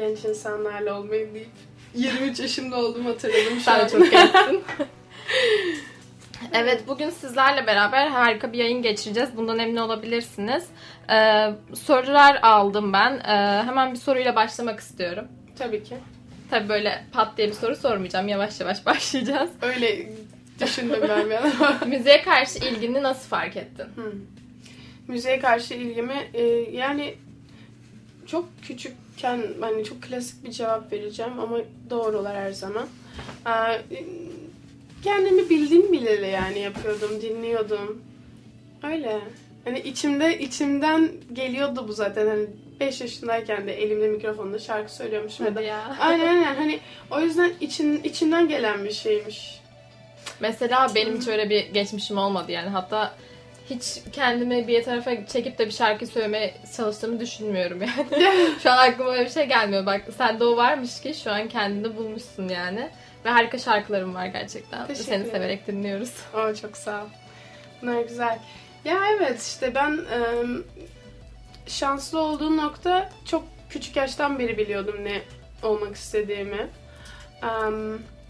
[0.00, 1.48] genç insanlarla olmayı deyip
[1.94, 3.88] 23 yaşımda olduğumu hatırladım şu Sen an.
[3.88, 4.64] çok gençsin.
[6.52, 9.30] evet bugün sizlerle beraber harika bir yayın geçireceğiz.
[9.36, 10.64] Bundan emin olabilirsiniz.
[11.10, 13.12] Ee, sorular aldım ben.
[13.18, 15.28] Ee, hemen bir soruyla başlamak istiyorum.
[15.58, 15.96] Tabii ki.
[16.50, 18.28] Tabii böyle pat diye bir soru sormayacağım.
[18.28, 19.50] Yavaş yavaş başlayacağız.
[19.62, 20.12] Öyle
[20.60, 21.86] düşündüm ben bir.
[21.86, 23.86] Müziğe karşı ilgini nasıl fark ettin?
[23.94, 24.12] Hmm.
[25.08, 26.42] Müziğe karşı ilgimi e,
[26.72, 27.14] yani
[28.26, 28.48] çok
[29.10, 31.58] küçükken hani çok klasik bir cevap vereceğim ama
[31.90, 32.86] doğrular her zaman.
[33.44, 34.04] Aa, e,
[35.04, 38.02] kendimi bildiğim bileli yani yapıyordum, dinliyordum.
[38.82, 39.20] Öyle.
[39.64, 42.26] Hani içimde içimden geliyordu bu zaten.
[42.26, 42.46] Hani
[42.80, 45.96] 5 yaşındayken de elimde mikrofonla şarkı söylüyormuşum ya da Hadi ya.
[46.00, 46.80] Aynen aynen hani
[47.10, 49.60] o yüzden için içinden gelen bir şeymiş.
[50.40, 52.68] Mesela benim hiç öyle bir geçmişim olmadı yani.
[52.68, 53.14] Hatta
[53.70, 58.26] hiç kendimi bir tarafa çekip de bir şarkı söylemeye çalıştığımı düşünmüyorum yani.
[58.62, 59.86] şu an aklıma öyle bir şey gelmiyor.
[59.86, 62.90] Bak sende o varmış ki şu an kendini bulmuşsun yani.
[63.24, 64.86] Ve harika şarkılarım var gerçekten.
[64.86, 65.32] Teşekkür Seni ederim.
[65.32, 66.12] severek dinliyoruz.
[66.34, 67.08] Aa çok sağ ol.
[67.82, 68.38] Bunlar güzel.
[68.84, 70.00] Ya evet işte ben
[71.66, 75.22] şanslı olduğum nokta çok küçük yaştan beri biliyordum ne
[75.62, 76.66] olmak istediğimi.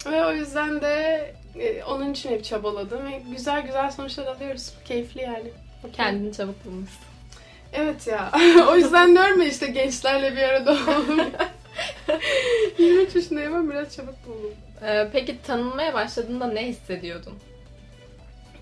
[0.05, 1.25] Ve o yüzden de
[1.59, 4.73] e, onun için hep çabaladım ve güzel güzel sonuçlar alıyoruz.
[4.85, 5.51] Keyifli yani.
[5.93, 7.05] Kendini çabuk bulmuşsun.
[7.73, 8.31] Evet ya.
[8.69, 11.19] o yüzden diyorum ya işte gençlerle bir arada oldum.
[12.79, 14.53] 23 yaşındayım ama biraz çabuk buldum.
[14.83, 17.33] Ee, peki tanınmaya başladığında ne hissediyordun?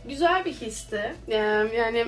[0.10, 1.16] güzel bir histi.
[1.28, 2.06] Yani, yani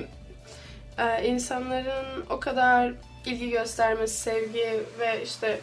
[0.98, 2.92] e, insanların o kadar
[3.26, 5.60] ilgi göstermesi, sevgi ve işte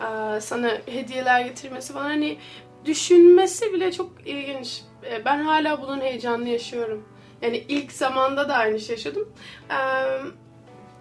[0.00, 2.38] e, sana hediyeler getirmesi falan hani
[2.84, 4.82] düşünmesi bile çok ilginç.
[5.10, 7.04] E, ben hala bunun heyecanını yaşıyorum.
[7.42, 9.28] Yani ilk zamanda da aynı şey yaşadım.
[9.70, 9.78] E,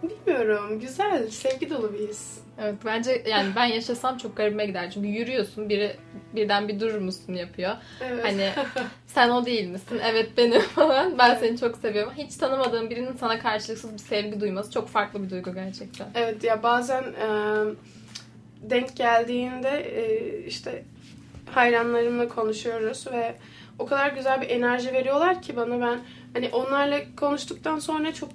[0.08, 0.80] bilmiyorum.
[0.80, 2.42] Güzel, sevgi dolu bir his.
[2.62, 4.92] Evet bence yani ben yaşasam çok garibime gider.
[4.92, 5.96] Çünkü yürüyorsun biri
[6.36, 7.76] birden bir durur musun yapıyor.
[8.02, 8.26] Evet.
[8.26, 8.50] Hani
[9.08, 10.00] sen o değil misin?
[10.04, 11.18] Evet benim falan.
[11.18, 12.14] Ben seni çok seviyorum.
[12.17, 16.08] Hiç tanımadığın birinin sana karşılıksız bir sevgi duyması çok farklı bir duygu gerçekten.
[16.16, 17.28] Evet ya bazen e,
[18.61, 20.84] denk geldiğinde e, işte
[21.52, 23.36] hayranlarımla konuşuyoruz ve
[23.80, 26.00] o kadar güzel bir enerji veriyorlar ki bana ben
[26.34, 28.30] hani onlarla konuştuktan sonra çok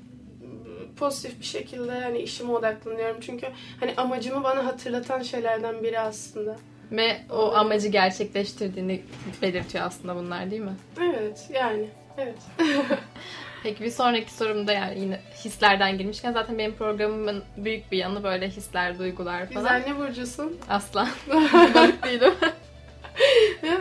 [0.96, 3.20] pozitif bir şekilde hani işime odaklanıyorum.
[3.20, 3.46] Çünkü
[3.80, 6.56] hani amacımı bana hatırlatan şeylerden biri aslında.
[6.92, 9.02] Ve o amacı gerçekleştirdiğini
[9.42, 10.76] belirtiyor aslında bunlar değil mi?
[11.00, 11.86] Evet yani
[12.18, 12.38] evet.
[13.62, 18.48] Peki bir sonraki sorumda yani yine hislerden girmişken zaten benim programımın büyük bir yanı böyle
[18.48, 19.62] hisler, duygular falan.
[19.62, 20.58] Güzel ne burcusun?
[20.68, 21.08] Aslan.
[21.74, 22.34] Balık değilim.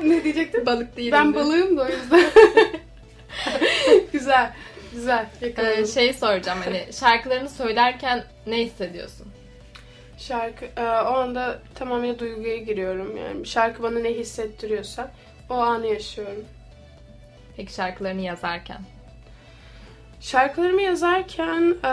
[0.03, 0.65] Ne diyecektin?
[0.65, 1.11] Balık değilim.
[1.11, 1.35] Ben de.
[1.35, 2.23] balığım da o yüzden.
[4.13, 4.53] güzel.
[4.93, 5.25] Güzel.
[5.41, 9.27] Ee, şey soracağım hani şarkılarını söylerken ne hissediyorsun?
[10.17, 15.11] Şarkı e, o anda tamamıyla duyguya giriyorum yani şarkı bana ne hissettiriyorsa
[15.49, 16.45] o anı yaşıyorum.
[17.57, 18.79] Peki şarkılarını yazarken?
[20.21, 21.91] Şarkılarımı yazarken e,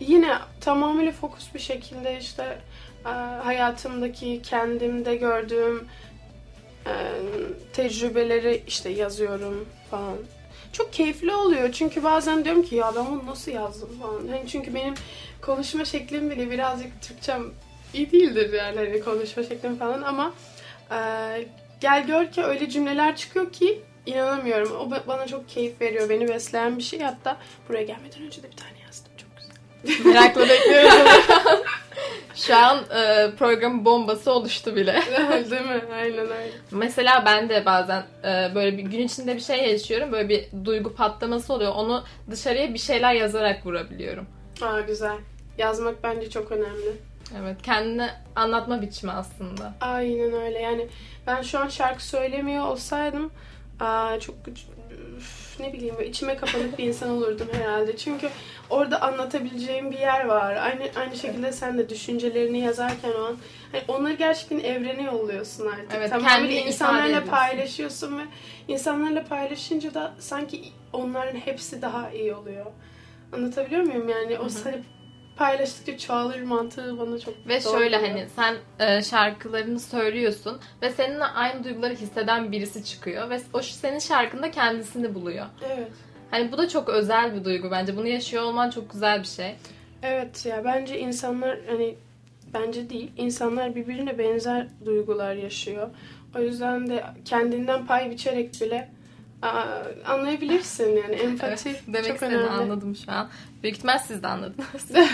[0.00, 2.58] yine tamamıyla fokus bir şekilde işte
[3.44, 5.88] hayatımdaki kendimde gördüğüm
[6.86, 6.92] e,
[7.72, 10.16] tecrübeleri işte yazıyorum falan.
[10.72, 14.28] Çok keyifli oluyor çünkü bazen diyorum ki ya ben bunu nasıl yazdım falan.
[14.28, 14.94] Hani çünkü benim
[15.42, 17.44] konuşma şeklim bile birazcık Türkçem
[17.94, 20.32] iyi değildir yani hani konuşma şeklim falan ama
[20.90, 20.96] e,
[21.80, 24.72] gel gör ki öyle cümleler çıkıyor ki inanamıyorum.
[24.76, 26.08] O ba- bana çok keyif veriyor.
[26.08, 27.00] Beni besleyen bir şey.
[27.00, 27.36] Hatta
[27.68, 29.12] buraya gelmeden önce de bir tane yazdım.
[29.16, 30.06] Çok güzel.
[30.06, 30.90] Merakla bekliyorum.
[32.46, 34.92] Şu an e, programın bombası oluştu bile.
[35.50, 35.82] Değil mi?
[35.94, 36.50] Aynen öyle.
[36.70, 40.12] Mesela ben de bazen e, böyle bir gün içinde bir şey yaşıyorum.
[40.12, 41.72] Böyle bir duygu patlaması oluyor.
[41.74, 44.26] Onu dışarıya bir şeyler yazarak vurabiliyorum.
[44.62, 45.16] Aa güzel.
[45.58, 46.92] Yazmak bence çok önemli.
[47.42, 49.74] Evet, kendini anlatma biçimi aslında.
[49.80, 50.58] Aynen öyle.
[50.58, 50.88] Yani
[51.26, 53.30] ben şu an şarkı söylemiyor olsaydım
[53.80, 54.34] aa, çok
[55.60, 57.96] ne bileyim böyle içime kapanık bir insan olurdum herhalde.
[57.96, 58.28] Çünkü
[58.70, 60.56] orada anlatabileceğim bir yer var.
[60.56, 63.36] Aynı aynı şekilde sen de düşüncelerini yazarken o an
[63.72, 65.92] hani onları gerçekten evrene yolluyorsun artık.
[65.96, 68.22] Evet, ifade insanlarla paylaşıyorsun ve
[68.68, 70.62] insanlarla paylaşınca da sanki
[70.92, 72.66] onların hepsi daha iyi oluyor.
[73.32, 74.08] Anlatabiliyor muyum?
[74.08, 74.82] Yani o hani
[75.36, 81.24] paylaştıkça çoğalır mantığı bana çok Ve doğru şöyle hani sen e, şarkılarını söylüyorsun ve seninle
[81.24, 85.46] aynı duyguları hisseden birisi çıkıyor ve o senin şarkında kendisini buluyor.
[85.66, 85.92] Evet.
[86.30, 87.96] Hani bu da çok özel bir duygu bence.
[87.96, 89.54] Bunu yaşıyor olman çok güzel bir şey.
[90.02, 91.94] Evet ya bence insanlar hani
[92.54, 95.90] bence değil insanlar birbirine benzer duygular yaşıyor.
[96.38, 98.90] O yüzden de kendinden pay biçerek bile
[99.44, 102.48] aa, anlayabilirsin yani empati Evet, demek çok önemli.
[102.50, 103.28] anladım şu an.
[103.62, 104.90] Büyük ihtimal siz de anladınız.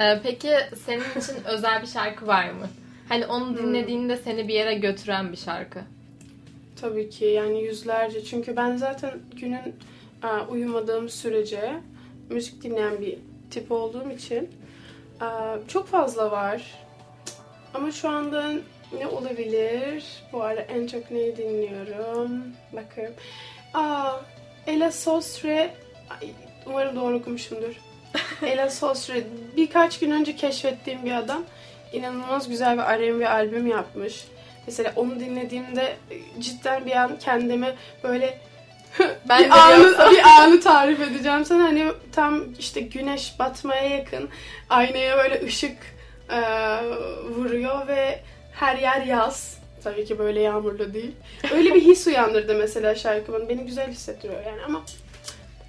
[0.00, 0.50] Ee, peki
[0.86, 2.68] senin için özel bir şarkı var mı?
[3.08, 5.80] Hani onu dinlediğinde seni bir yere götüren bir şarkı.
[6.80, 8.24] Tabii ki yani yüzlerce.
[8.24, 9.10] Çünkü ben zaten
[9.40, 9.74] günün
[10.48, 11.80] uyumadığım sürece
[12.30, 13.18] müzik dinleyen bir
[13.50, 14.50] tip olduğum için
[15.68, 16.74] çok fazla var.
[17.74, 18.52] Ama şu anda
[18.98, 20.04] ne olabilir?
[20.32, 22.42] Bu ara en çok neyi dinliyorum?
[22.72, 23.14] Bakıyorum.
[23.74, 24.12] Aa,
[24.66, 25.74] Ella Sostre
[26.10, 26.28] Ay,
[26.66, 27.74] umarım doğru okumuşumdur.
[28.42, 29.22] Ella Sostre
[29.56, 31.44] birkaç gün önce keşfettiğim bir adam.
[31.92, 34.24] İnanılmaz güzel bir R&B albüm yapmış.
[34.66, 38.38] Mesela onu dinlediğimde e, cidden bir an kendimi böyle
[39.28, 41.64] Ben bir, anı, bir anı tarif edeceğim sana.
[41.64, 44.28] Hani tam işte güneş batmaya yakın
[44.70, 45.76] aynaya böyle ışık
[46.30, 46.38] e,
[47.30, 48.20] vuruyor ve
[48.54, 49.58] her yer yaz.
[49.84, 51.12] Tabii ki böyle yağmurlu değil.
[51.52, 53.48] Öyle bir his uyandırdı mesela şarkımın.
[53.48, 54.82] Beni güzel hissettiriyor yani ama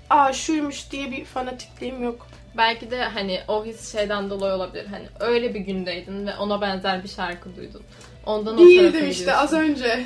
[0.10, 2.28] aa şuymuş diye bir fanatikliğim yok.
[2.58, 4.86] Belki de hani o his şeyden dolayı olabilir.
[4.86, 7.82] Hani öyle bir gündeydin ve ona benzer bir şarkı duydun.
[8.26, 10.06] Ondan Değildim işte az önce.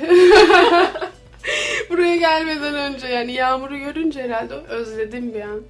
[1.90, 5.60] Buraya gelmeden önce yani yağmuru görünce herhalde özledim bir an.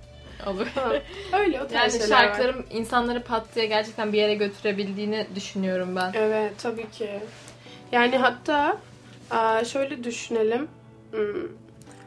[0.47, 0.67] Olur.
[1.33, 2.23] Öyle o tarz Yani şeyler var.
[2.23, 6.13] şarkılarım insanları pat diye gerçekten bir yere götürebildiğini düşünüyorum ben.
[6.15, 7.11] Evet tabii ki.
[7.93, 8.79] Yani hatta
[9.65, 10.69] şöyle düşünelim.
[11.11, 11.21] Hmm,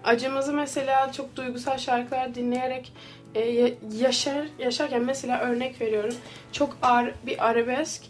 [0.04, 2.94] Acımızı mesela çok duygusal şarkılar dinleyerek
[3.36, 6.16] e, ya- yaşar yaşarken mesela örnek veriyorum.
[6.52, 8.02] Çok ağır bir arabesk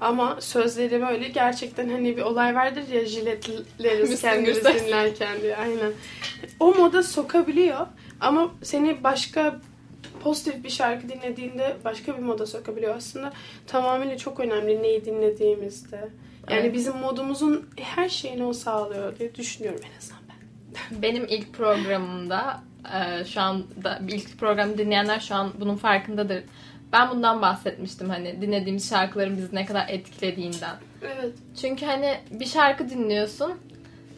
[0.00, 5.92] ama sözleri böyle gerçekten hani bir olay vardır ya jiletleriz kendimiz dinlerken diye aynen.
[6.60, 7.86] O moda sokabiliyor
[8.20, 9.60] ama seni başka
[10.22, 12.96] pozitif bir şarkı dinlediğinde başka bir moda sokabiliyor.
[12.96, 13.32] Aslında
[13.66, 15.96] tamamıyla çok önemli neyi dinlediğimizde.
[16.50, 16.74] Yani Evet.
[16.74, 21.02] bizim modumuzun her şeyini o sağlıyor diye düşünüyorum en azından ben.
[21.02, 22.60] Benim ilk programımda
[22.94, 26.44] e, şu anda ilk programı dinleyenler şu an bunun farkındadır.
[26.92, 30.76] Ben bundan bahsetmiştim hani dinlediğimiz şarkıların bizi ne kadar etkilediğinden.
[31.02, 31.34] Evet.
[31.60, 33.52] Çünkü hani bir şarkı dinliyorsun.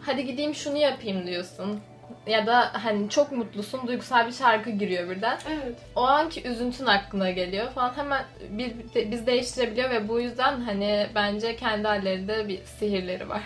[0.01, 1.81] Hadi gideyim şunu yapayım diyorsun.
[2.27, 5.39] Ya da hani çok mutlusun duygusal bir şarkı giriyor birden.
[5.51, 5.75] Evet.
[5.97, 11.07] O anki üzüntün aklına geliyor falan hemen bir, bir- biz değiştirebiliyor ve bu yüzden hani
[11.15, 13.43] bence kendi hallerinde bir sihirleri var.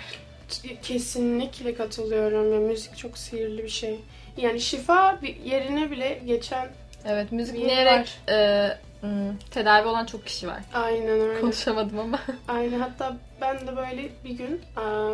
[0.82, 2.52] Kesinlikle katılıyorum.
[2.54, 4.00] Ya, müzik çok sihirli bir şey.
[4.36, 6.68] Yani şifa bir yerine bile geçen
[7.06, 8.68] Evet müzik dinleyerek e,
[9.00, 10.60] hmm, tedavi olan çok kişi var.
[10.74, 11.40] aynen öyle.
[11.40, 12.18] Konuşamadım ama.
[12.48, 15.10] Aynen hatta ben de böyle bir gün aa,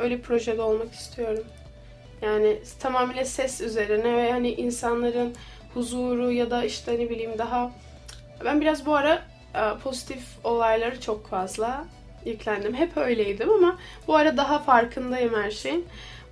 [0.00, 1.44] öyle projede olmak istiyorum.
[2.22, 5.34] Yani tamamıyla ses üzerine ve hani insanların
[5.74, 7.70] huzuru ya da işte ne bileyim daha
[8.44, 9.22] ben biraz bu ara
[9.54, 11.84] aa, pozitif olayları çok fazla
[12.26, 12.74] yüklendim.
[12.74, 13.78] Hep öyleydim ama
[14.08, 15.86] bu ara daha farkındayım her şeyin.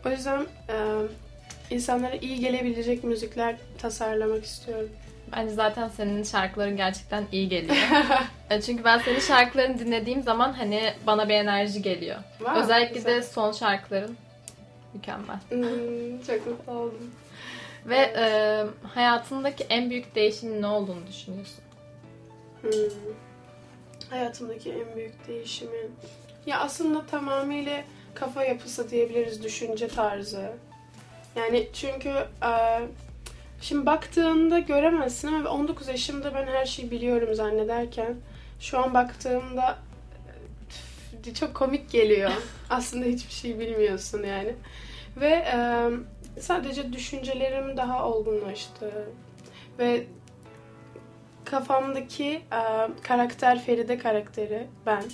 [0.06, 1.02] O yüzden aa,
[1.70, 4.88] insanlara iyi gelebilecek müzikler tasarlamak istiyorum.
[5.36, 7.76] Bence zaten senin şarkıların gerçekten iyi geliyor.
[8.50, 12.16] E, Çünkü ben senin şarkılarını dinlediğim zaman hani bana bir enerji geliyor.
[12.38, 13.16] Wow, Özellikle güzel.
[13.16, 14.16] de son şarkıların
[14.94, 15.40] mükemmel.
[15.48, 17.10] Hmm, çok mutlu oldum.
[17.86, 21.64] Ve e, hayatındaki en büyük değişimin ne olduğunu düşünüyorsun?
[22.60, 22.70] Hmm.
[24.10, 25.90] Hayatımdaki en büyük değişimin.
[26.46, 30.52] Ya aslında tamamıyla kafa yapısı diyebiliriz, düşünce tarzı.
[31.36, 32.08] Yani çünkü
[32.42, 32.80] e,
[33.60, 38.16] şimdi baktığında göremezsin ama 19 yaşımda ben her şeyi biliyorum zannederken
[38.60, 39.78] şu an baktığımda
[41.34, 42.30] çok komik geliyor.
[42.70, 44.54] aslında hiçbir şey bilmiyorsun yani.
[45.16, 45.90] Ve e,
[46.40, 48.92] sadece düşüncelerim daha olgunlaştı.
[49.78, 50.06] Ve
[51.44, 52.62] kafamdaki e,
[53.02, 55.04] karakter Feride karakteri ben.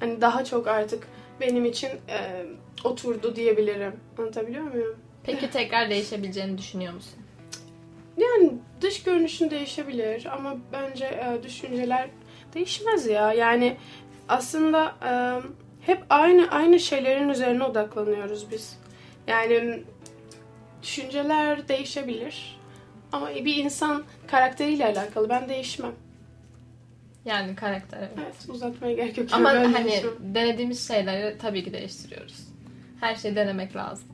[0.00, 1.08] Hani daha çok artık
[1.40, 2.46] benim için e,
[2.84, 3.92] oturdu diyebilirim.
[4.18, 4.96] Anlatabiliyor muyum?
[5.22, 7.18] Peki tekrar değişebileceğini düşünüyor musun?
[8.16, 12.08] Yani dış görünüşün değişebilir ama bence e, düşünceler
[12.54, 13.32] değişmez ya.
[13.32, 13.76] Yani
[14.28, 15.10] aslında e,
[15.86, 18.78] hep aynı aynı şeylerin üzerine odaklanıyoruz biz.
[19.26, 19.82] Yani
[20.82, 22.58] düşünceler değişebilir
[23.12, 25.92] ama bir insan karakteriyle alakalı ben değişmem.
[27.24, 28.10] Yani karakter evet.
[28.18, 29.28] Evet uzatmaya gerek yok.
[29.32, 30.12] Ama hani değişmem.
[30.20, 32.48] denediğimiz şeyleri tabii ki değiştiriyoruz.
[33.00, 34.08] Her şeyi denemek lazım.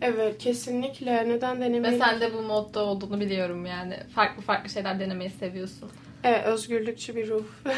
[0.00, 1.28] Evet kesinlikle.
[1.28, 1.98] Neden Ve denemeyi?
[1.98, 3.96] sen de bu modda olduğunu biliyorum yani.
[4.14, 5.90] Farklı farklı şeyler denemeyi seviyorsun.
[6.24, 7.44] Evet özgürlükçü bir ruh.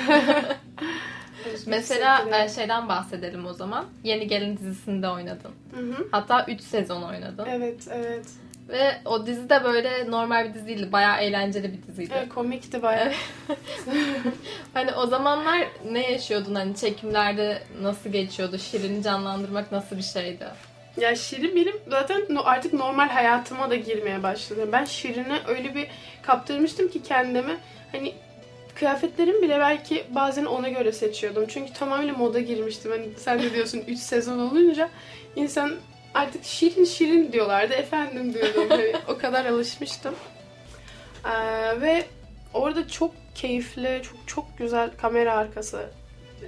[1.66, 3.84] Mesela e, şeyden bahsedelim o zaman.
[4.04, 5.52] Yeni Gelin dizisinde oynadın.
[5.74, 6.08] Hı hı.
[6.10, 7.46] Hatta 3 sezon oynadın.
[7.50, 8.26] Evet evet.
[8.68, 10.92] Ve o dizi de böyle normal bir dizi değildi.
[10.92, 12.12] Bayağı eğlenceli bir diziydi.
[12.16, 13.12] Evet komikti bayağı.
[14.74, 16.54] Hani o zamanlar ne yaşıyordun?
[16.54, 18.58] Hani çekimlerde nasıl geçiyordu?
[18.58, 20.44] Şirin'i canlandırmak nasıl bir şeydi?
[21.00, 24.68] Ya Şirin benim zaten artık normal hayatıma da girmeye başladı.
[24.72, 25.86] Ben Şirin'e öyle bir
[26.22, 27.56] kaptırmıştım ki kendimi.
[27.92, 28.14] Hani
[28.78, 31.44] kıyafetlerim bile belki bazen ona göre seçiyordum.
[31.48, 32.90] Çünkü tamamıyla moda girmiştim.
[32.90, 34.88] Hani sen de diyorsun 3 sezon olunca
[35.36, 35.72] insan
[36.14, 37.74] artık şirin şirin diyorlardı.
[37.74, 38.66] Efendim diyordum.
[38.68, 40.14] Hani o kadar alışmıştım.
[41.24, 42.04] Ee, ve
[42.54, 45.90] orada çok keyifli, çok çok güzel kamera arkası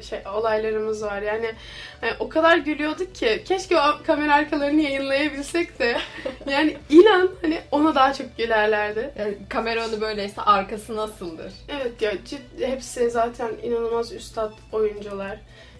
[0.02, 1.22] şey olaylarımız var.
[1.22, 1.52] Yani,
[2.02, 5.96] yani o kadar gülüyorduk ki keşke o kamera arkalarını yayınlayabilsek de
[6.50, 9.10] yani inan hani ona daha çok gülerlerdi.
[9.18, 11.52] Yani kamera onu böyleyse arkası nasıldır?
[11.68, 15.38] Evet ya cid- hepsi zaten inanılmaz üstad oyuncular.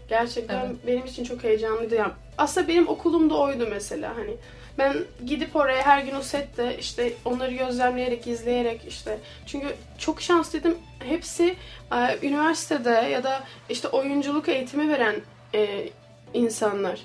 [0.09, 0.77] Gerçekten Evet.
[0.87, 1.95] benim için çok heyecanlıydı.
[1.95, 4.37] Yani aslında benim okulum da oydu mesela hani.
[4.79, 9.19] Ben gidip oraya her gün o sette işte onları gözlemleyerek, izleyerek işte.
[9.47, 10.79] Çünkü çok şanslıydım.
[10.99, 11.57] Hepsi
[11.93, 15.17] e, üniversitede ya da işte oyunculuk eğitimi veren
[15.55, 15.89] e,
[16.35, 17.01] insanlar.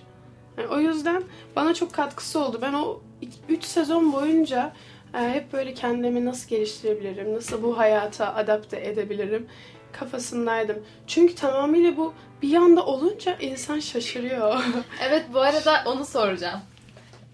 [0.58, 1.24] Yani o yüzden
[1.56, 2.60] bana çok katkısı oldu.
[2.62, 3.02] Ben o
[3.50, 4.74] 3 sezon boyunca
[5.14, 9.48] e, hep böyle kendimi nasıl geliştirebilirim, nasıl bu hayata adapte edebilirim
[9.92, 10.78] kafasındaydım.
[11.08, 14.64] Çünkü tamamıyla bu bir yanda olunca insan şaşırıyor.
[15.08, 16.60] Evet bu arada onu soracağım.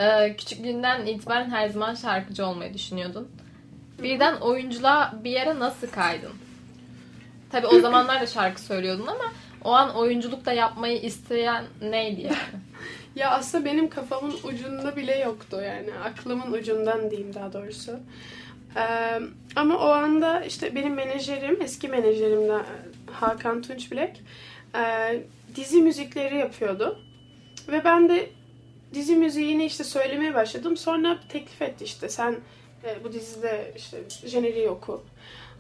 [0.02, 3.28] Ee, küçüklüğünden itibaren her zaman şarkıcı olmayı düşünüyordun.
[4.04, 6.34] Birden oyunculuğa bir yere nasıl kaydın?
[7.52, 12.36] Tabi o zamanlar da şarkı söylüyordun ama o an oyunculuk da yapmayı isteyen neydi yani?
[13.16, 15.90] ya aslında benim kafamın ucunda bile yoktu yani.
[16.04, 18.00] Aklımın ucundan diyeyim daha doğrusu.
[18.76, 19.20] Ee,
[19.56, 22.58] ama o anda işte benim menajerim, eski menajerim de
[23.12, 24.22] Hakan Tunçbilek
[24.76, 24.84] e,
[25.56, 27.00] dizi müzikleri yapıyordu.
[27.68, 28.30] Ve ben de
[28.94, 30.78] dizi müziğini işte söylemeye başladım.
[30.78, 32.36] Sonra teklif etti işte sen
[32.84, 35.04] e, bu dizide işte jeneriği oku.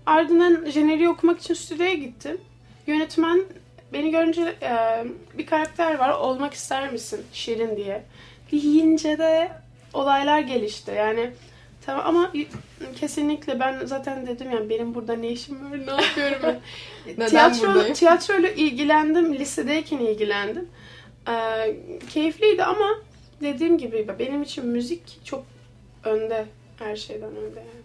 [0.05, 2.37] Ardından jeneriği okumak için stüdyoya gittim.
[2.87, 3.43] Yönetmen
[3.93, 5.03] beni görünce e,
[5.37, 8.03] bir karakter var olmak ister misin Şirin diye.
[8.51, 9.51] Deyince de
[9.93, 11.31] olaylar gelişti yani.
[11.85, 12.31] Tamam ama
[12.99, 16.59] kesinlikle ben zaten dedim ya benim burada ne işim var ne yapıyorum ben.
[17.07, 17.93] Neden Tiyatro, buradayım?
[17.93, 20.67] tiyatroyla ilgilendim lisedeyken ilgilendim.
[21.29, 21.75] Ee,
[22.09, 22.89] keyifliydi ama
[23.41, 25.45] dediğim gibi benim için müzik çok
[26.03, 26.45] önde
[26.79, 27.79] her şeyden önde yani.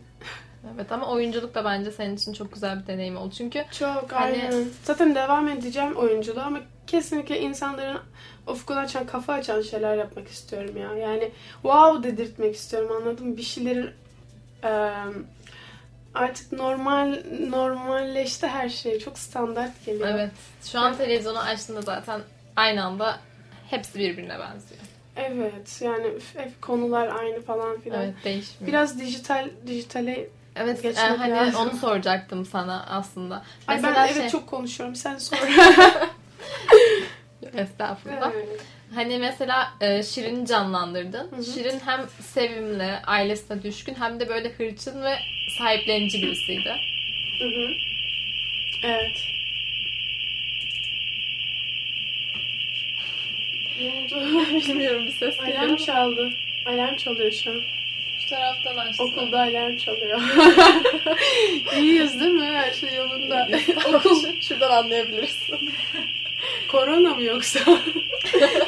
[0.75, 3.35] Evet ama oyunculuk da bence senin için çok güzel bir deneyim oldu.
[3.39, 4.65] Çünkü Çok Hani- aynen.
[4.85, 7.99] Zaten devam edeceğim oyunculuğa ama kesinlikle insanların
[8.47, 10.95] ufkunu açan, kafa açan şeyler yapmak istiyorum ya.
[10.97, 11.31] Yani
[11.63, 13.37] wow dedirtmek istiyorum anladın mı?
[13.37, 13.91] Bir şeyleri
[14.65, 14.91] eee,
[16.15, 18.99] artık normal normalleşti her şey.
[18.99, 20.09] Çok standart geliyor.
[20.09, 20.31] evet
[20.73, 22.21] şu an televizyonu açtığında zaten
[22.57, 23.19] aynı anda
[23.71, 24.81] hepsi birbirine benziyor.
[25.17, 26.07] Evet yani
[26.37, 28.03] hep konular aynı falan filan.
[28.03, 28.69] Evet değişmiyor.
[28.69, 31.61] Biraz dijital dijitale evet e, hani lazım.
[31.61, 33.35] onu soracaktım sana aslında.
[33.67, 35.37] Ay ben Mesela evet şey, çok konuşuyorum sen sor.
[37.55, 38.33] estağfurullah.
[38.35, 38.61] Evet.
[38.95, 41.31] Hani mesela e, Şirin'i canlandırdın.
[41.31, 41.45] Hı hı.
[41.45, 45.17] Şirin hem sevimli, ailesine düşkün hem de böyle hırçın ve
[45.59, 46.75] sahiplenici birisiydi.
[47.39, 47.71] Hı hı.
[48.83, 49.34] Evet.
[53.81, 54.39] Ne oldu?
[54.69, 56.31] Bilmiyorum bir ses Alarm çaldı.
[56.67, 57.61] Alarm çalıyor şu an.
[58.21, 59.07] Şu taraftan açtım.
[59.13, 60.21] Okulda alarm çalıyor.
[61.77, 62.45] İyiyiz değil mi?
[62.45, 63.49] Her şey yolunda.
[63.99, 64.41] Okul.
[64.41, 65.57] Şuradan anlayabilirsin.
[66.73, 67.61] Korona mı yoksa?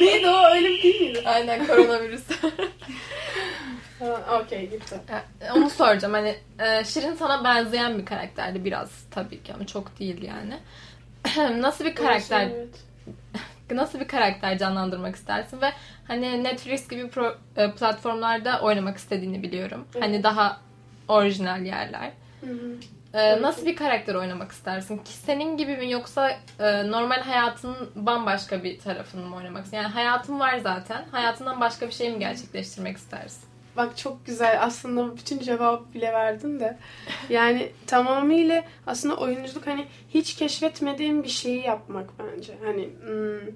[0.01, 0.45] Neydi o?
[0.55, 1.21] Öyle bir değil miydi?
[1.25, 2.23] Aynen koronavirüs.
[4.41, 4.95] Okey gitti.
[5.41, 6.13] E, Onu soracağım.
[6.13, 10.53] Hani e, Şirin sana benzeyen bir karakterdi biraz tabii ki ama çok değil yani.
[11.61, 12.69] Nasıl bir karakter Evet.
[13.75, 15.71] Nasıl bir karakter canlandırmak istersin ve
[16.07, 19.87] hani Netflix gibi pro- e, platformlarda oynamak istediğini biliyorum.
[19.93, 20.03] Evet.
[20.03, 20.57] Hani daha
[21.07, 22.11] orijinal yerler.
[22.41, 22.73] Hı hı.
[23.13, 24.97] E, nasıl bir karakter oynamak istersin?
[24.97, 29.83] Ki senin gibi mi yoksa e, normal hayatının bambaşka bir tarafını mı oynamak istersin?
[29.83, 31.05] Yani hayatın var zaten.
[31.11, 33.46] Hayatından başka bir şey mi gerçekleştirmek istersin?
[33.77, 34.63] Bak çok güzel.
[34.63, 36.77] Aslında bütün cevabı bile verdin de.
[37.29, 42.53] Yani tamamıyla aslında oyunculuk hani hiç keşfetmediğin bir şeyi yapmak bence.
[42.65, 43.53] Hani hmm,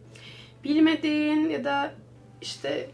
[0.64, 1.94] bilmediğin ya da
[2.42, 2.90] işte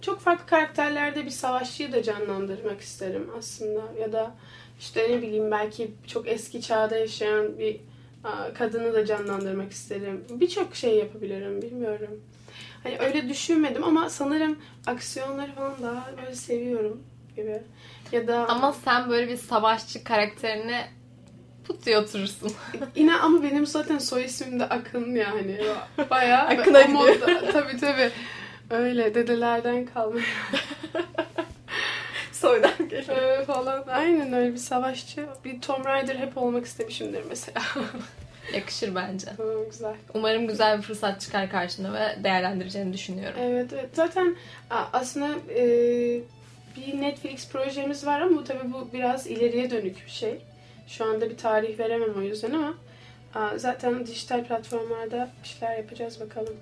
[0.00, 3.82] çok farklı karakterlerde bir savaşçıyı da canlandırmak isterim aslında.
[4.00, 4.34] Ya da
[4.80, 7.80] işte ne bileyim belki çok eski çağda yaşayan bir
[8.54, 10.24] kadını da canlandırmak isterim.
[10.30, 12.20] Birçok şey yapabilirim bilmiyorum.
[12.82, 17.02] Hani öyle düşünmedim ama sanırım aksiyonları falan daha böyle seviyorum
[17.36, 17.62] gibi.
[18.12, 20.88] Ya da Ama sen böyle bir savaşçı karakterine
[21.66, 22.52] put diye oturursun.
[22.96, 25.58] yine ama benim zaten soy ismim de Akın yani.
[26.10, 26.98] Bayağı Akın'a gidiyor.
[27.00, 28.10] modda- tabii tabii.
[28.70, 30.20] Öyle dedelerden kalma
[32.32, 33.40] Soydan geliyor.
[33.40, 33.84] Ee, falan.
[33.88, 35.26] Aynen öyle bir savaşçı.
[35.44, 37.62] Bir Tom Raider hep olmak istemişimdir mesela.
[38.54, 39.26] Yakışır bence.
[39.70, 39.94] Güzel.
[40.14, 43.38] Umarım güzel bir fırsat çıkar karşına ve değerlendireceğini düşünüyorum.
[43.42, 43.88] Evet, evet.
[43.92, 44.36] Zaten
[44.70, 45.64] a- aslında e,
[46.76, 50.40] bir Netflix projemiz var ama bu tabii bu biraz ileriye dönük bir şey.
[50.88, 52.74] Şu anda bir tarih veremem o yüzden ama
[53.34, 56.54] aa, zaten dijital platformlarda bir şeyler yapacağız bakalım.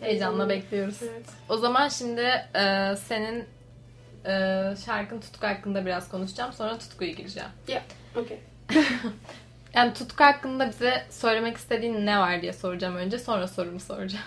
[0.00, 0.98] Heyecanla bekliyoruz.
[1.02, 1.26] Evet.
[1.48, 2.20] O zaman şimdi
[2.54, 3.44] e, senin
[4.24, 4.30] e,
[4.86, 6.52] şarkın Tutku hakkında biraz konuşacağım.
[6.52, 7.48] Sonra Tutku'yu gireceğim.
[8.16, 8.38] Okey.
[9.76, 13.18] Yani Tutku hakkında bize söylemek istediğin ne var diye soracağım önce.
[13.18, 14.24] Sonra sorumu soracağım.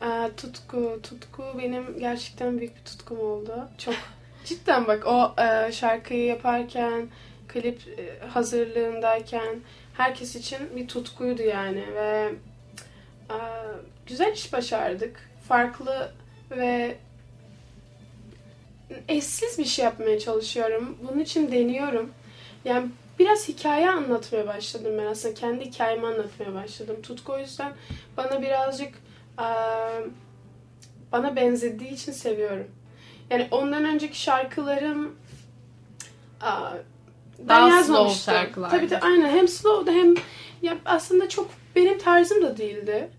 [0.00, 3.68] Aa, tutku, tutku benim gerçekten büyük bir tutkum oldu.
[3.78, 3.94] Çok
[4.44, 7.08] cidden bak o e, şarkıyı yaparken,
[7.48, 9.60] klip e, hazırlığındayken
[9.96, 12.32] herkes için bir tutkuydu yani ve
[13.30, 13.36] e,
[14.06, 15.30] güzel iş başardık.
[15.48, 16.12] Farklı
[16.50, 16.96] ve
[19.08, 20.98] eşsiz bir şey yapmaya çalışıyorum.
[21.02, 22.10] Bunun için deniyorum.
[22.64, 22.88] Yani
[23.20, 25.34] biraz hikaye anlatmaya başladım ben aslında.
[25.34, 26.96] Kendi hikayemi anlatmaya başladım.
[27.02, 27.72] Tutku o yüzden
[28.16, 28.94] bana birazcık
[31.12, 32.66] bana benzediği için seviyorum.
[33.30, 35.14] Yani ondan önceki şarkılarım
[37.38, 38.34] ben Daha slow yazmamıştım.
[38.34, 38.76] şarkılardı.
[38.76, 40.14] Tabii de aynen hem slow'du hem
[40.62, 43.10] ya aslında çok benim tarzım da değildi.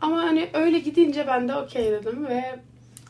[0.00, 2.60] Ama hani öyle gidince ben de okey dedim ve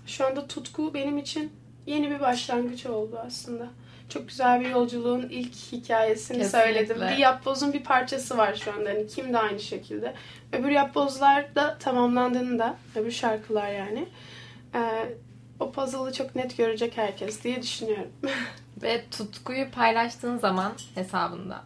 [0.06, 1.52] şu anda tutku benim için
[1.86, 3.68] yeni bir başlangıç oldu aslında.
[4.08, 6.48] Çok güzel bir yolculuğun ilk hikayesini Kesinlikle.
[6.48, 6.96] söyledim.
[7.00, 8.90] Bir yapbozun bir parçası var şu anda.
[8.90, 10.14] Hani kim de aynı şekilde.
[10.52, 14.08] Öbür yapbozlar da tamamlandığında, öbür şarkılar yani.
[14.74, 15.08] Ee,
[15.60, 18.10] o puzzle'ı çok net görecek herkes diye düşünüyorum.
[18.82, 21.62] Ve Tutku'yu paylaştığın zaman hesabında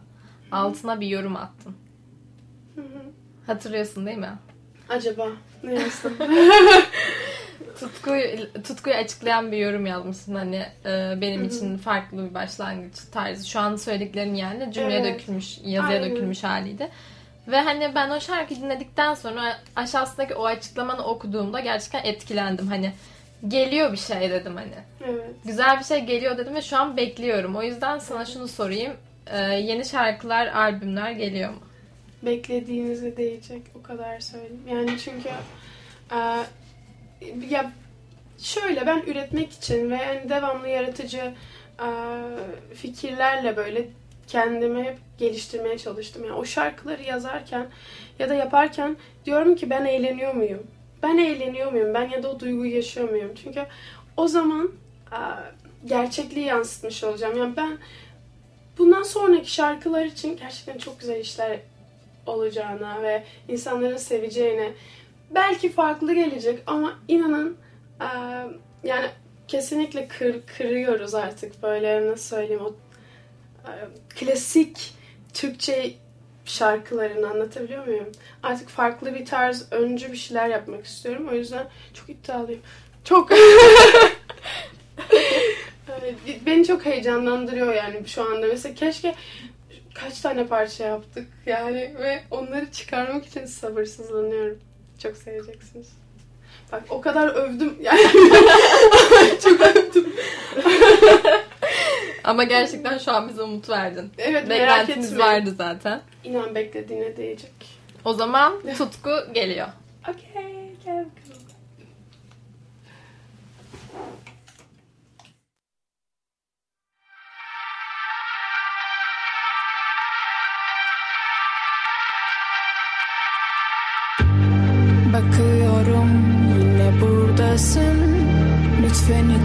[0.51, 1.75] altına bir yorum attın.
[3.47, 4.33] Hatırlıyorsun değil mi?
[4.89, 5.27] Acaba
[5.63, 6.17] ne yazdım?
[7.79, 11.47] Tutkuyu, tutkuyu açıklayan bir yorum yazmışsın hani e, benim Hı hı.
[11.47, 13.49] için farklı bir başlangıç tarzı.
[13.49, 15.19] Şu an söylediklerin yani cümleye Evet.
[15.21, 16.11] dökülmüş, yazıya Aynen.
[16.11, 16.89] dökülmüş haliydi.
[17.47, 22.67] Ve hani ben o şarkıyı dinledikten sonra aşağısındaki o açıklamanı okuduğumda gerçekten etkilendim.
[22.67, 22.91] Hani
[23.47, 25.07] geliyor bir şey dedim hani.
[25.11, 25.29] evet.
[25.45, 27.55] Güzel bir şey geliyor dedim ve şu an bekliyorum.
[27.55, 28.93] O yüzden sana şunu sorayım.
[29.27, 31.59] E, yeni şarkılar, albümler geliyor mu?
[32.25, 34.61] beklediğinize değecek o kadar söyleyeyim.
[34.71, 35.29] Yani çünkü
[36.11, 36.19] e,
[37.49, 37.71] ya
[38.37, 41.33] şöyle ben üretmek için ve yani devamlı yaratıcı
[41.79, 41.87] e,
[42.75, 43.87] fikirlerle böyle
[44.27, 46.23] kendimi hep geliştirmeye çalıştım.
[46.25, 47.67] Yani o şarkıları yazarken
[48.19, 50.67] ya da yaparken diyorum ki ben eğleniyor muyum?
[51.03, 51.93] Ben eğleniyor muyum?
[51.93, 53.31] Ben ya da o duyguyu yaşıyor muyum?
[53.43, 53.65] Çünkü
[54.17, 54.71] o zaman
[55.11, 55.19] e,
[55.85, 57.37] gerçekliği yansıtmış olacağım.
[57.37, 57.77] Yani ben
[58.77, 61.59] bundan sonraki şarkılar için gerçekten çok güzel işler
[62.25, 64.71] olacağına ve insanların seveceğine
[65.31, 67.57] belki farklı gelecek ama inanın
[68.01, 68.07] eee,
[68.83, 69.05] yani
[69.47, 72.75] kesinlikle kır, kırıyoruz artık böyle nasıl söyleyeyim o
[73.67, 73.73] eee,
[74.15, 74.93] klasik
[75.33, 75.93] Türkçe
[76.45, 78.11] şarkılarını anlatabiliyor muyum?
[78.43, 81.27] Artık farklı bir tarz, öncü bir şeyler yapmak istiyorum.
[81.31, 82.61] O yüzden çok iddialıyım.
[83.03, 83.31] Çok
[86.45, 88.47] beni çok heyecanlandırıyor yani şu anda.
[88.47, 89.15] Mesela keşke
[89.93, 94.59] kaç tane parça yaptık yani ve onları çıkarmak için sabırsızlanıyorum.
[95.03, 95.87] Çok seveceksiniz.
[96.71, 98.01] Bak o kadar övdüm yani.
[99.43, 100.13] çok övdüm.
[102.23, 104.11] Ama gerçekten şu an bize umut verdin.
[104.17, 105.19] Evet merak etmeyin.
[105.19, 106.01] vardı zaten.
[106.23, 107.51] İnan beklediğine değecek.
[108.05, 109.67] O zaman Tutku geliyor.
[110.09, 110.52] Okey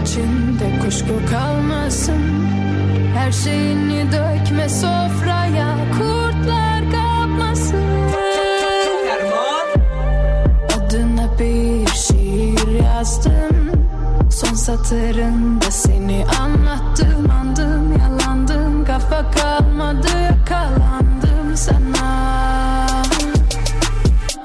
[0.09, 2.21] içinde kuşku kalmasın.
[3.15, 7.83] Her şeyini dökme sofraya Kurtlar kapmasın.
[10.77, 13.71] Adına bir şiir yazdım.
[14.31, 18.85] Son satırında seni anlattım Andım yalandım.
[18.85, 22.87] Kafa kalmadı yakalandım sana.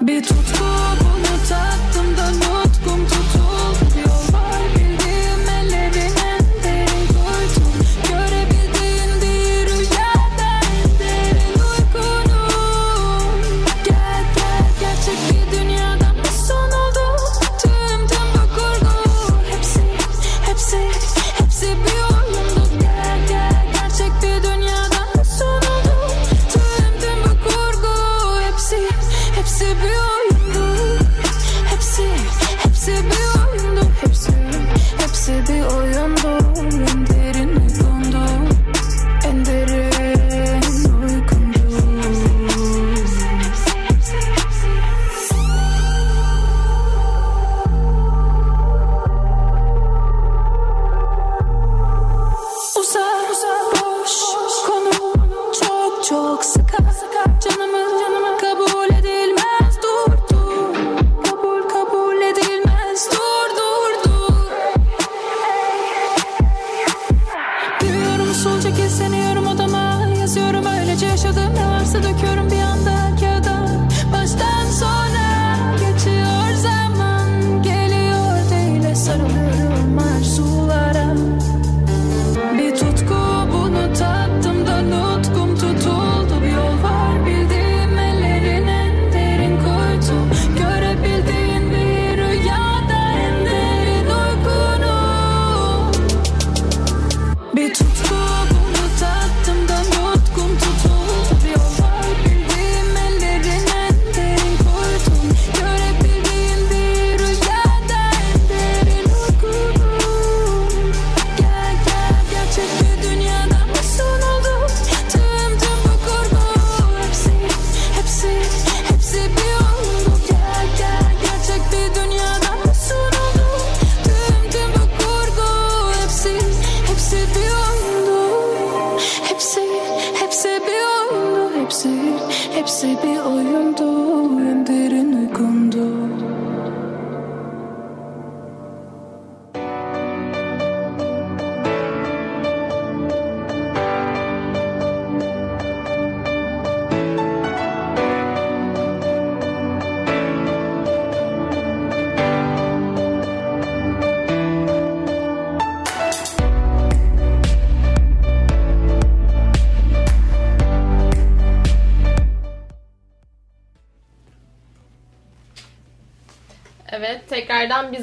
[0.00, 1.03] Bir tutku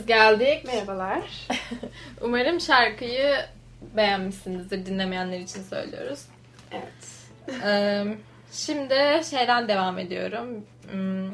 [0.01, 0.65] biz geldik.
[0.65, 1.21] Merhabalar.
[2.21, 3.35] Umarım şarkıyı
[3.97, 4.85] beğenmişsinizdir.
[4.85, 6.25] Dinlemeyenler için söylüyoruz.
[6.71, 7.61] Evet.
[7.63, 8.03] Ee,
[8.51, 10.65] şimdi şeyden devam ediyorum.
[10.91, 11.31] Hmm,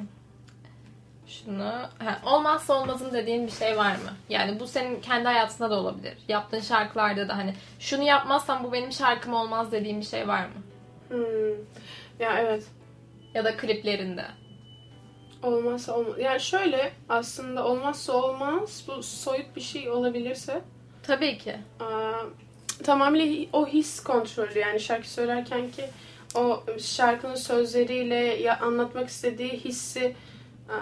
[1.28, 4.14] Şunu, ha, olmazsa olmazım dediğin bir şey var mı?
[4.30, 6.14] Yani bu senin kendi hayatında da olabilir.
[6.28, 10.54] Yaptığın şarkılarda da hani şunu yapmazsam bu benim şarkım olmaz dediğin bir şey var mı?
[11.10, 11.56] Hmm.
[12.20, 12.64] Ya evet.
[13.34, 14.26] Ya da kliplerinde.
[15.44, 16.14] Olmazsa olmaz.
[16.20, 18.84] Yani şöyle aslında olmazsa olmaz.
[18.88, 20.62] Bu soyut bir şey olabilirse
[21.04, 21.56] Tabii ki.
[21.80, 22.12] aa,
[22.84, 25.86] tamamıyla o his kontrolü yani şarkı söylerken ki
[26.36, 30.16] o şarkının sözleriyle ya anlatmak istediği hissi
[30.70, 30.76] aa,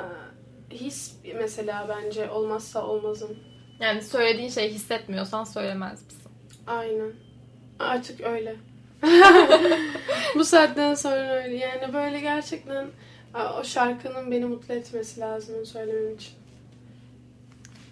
[0.72, 3.40] his mesela bence olmazsa olmazım.
[3.80, 6.22] Yani söylediğin şeyi hissetmiyorsan söylemez misin?
[6.68, 7.12] Aynen.
[7.80, 8.56] Artık öyle.
[10.36, 11.56] Bu saatten sonra öyle.
[11.56, 12.88] Yani böyle gerçekten
[13.36, 16.34] o şarkının beni mutlu etmesi lazım onu söylemem için.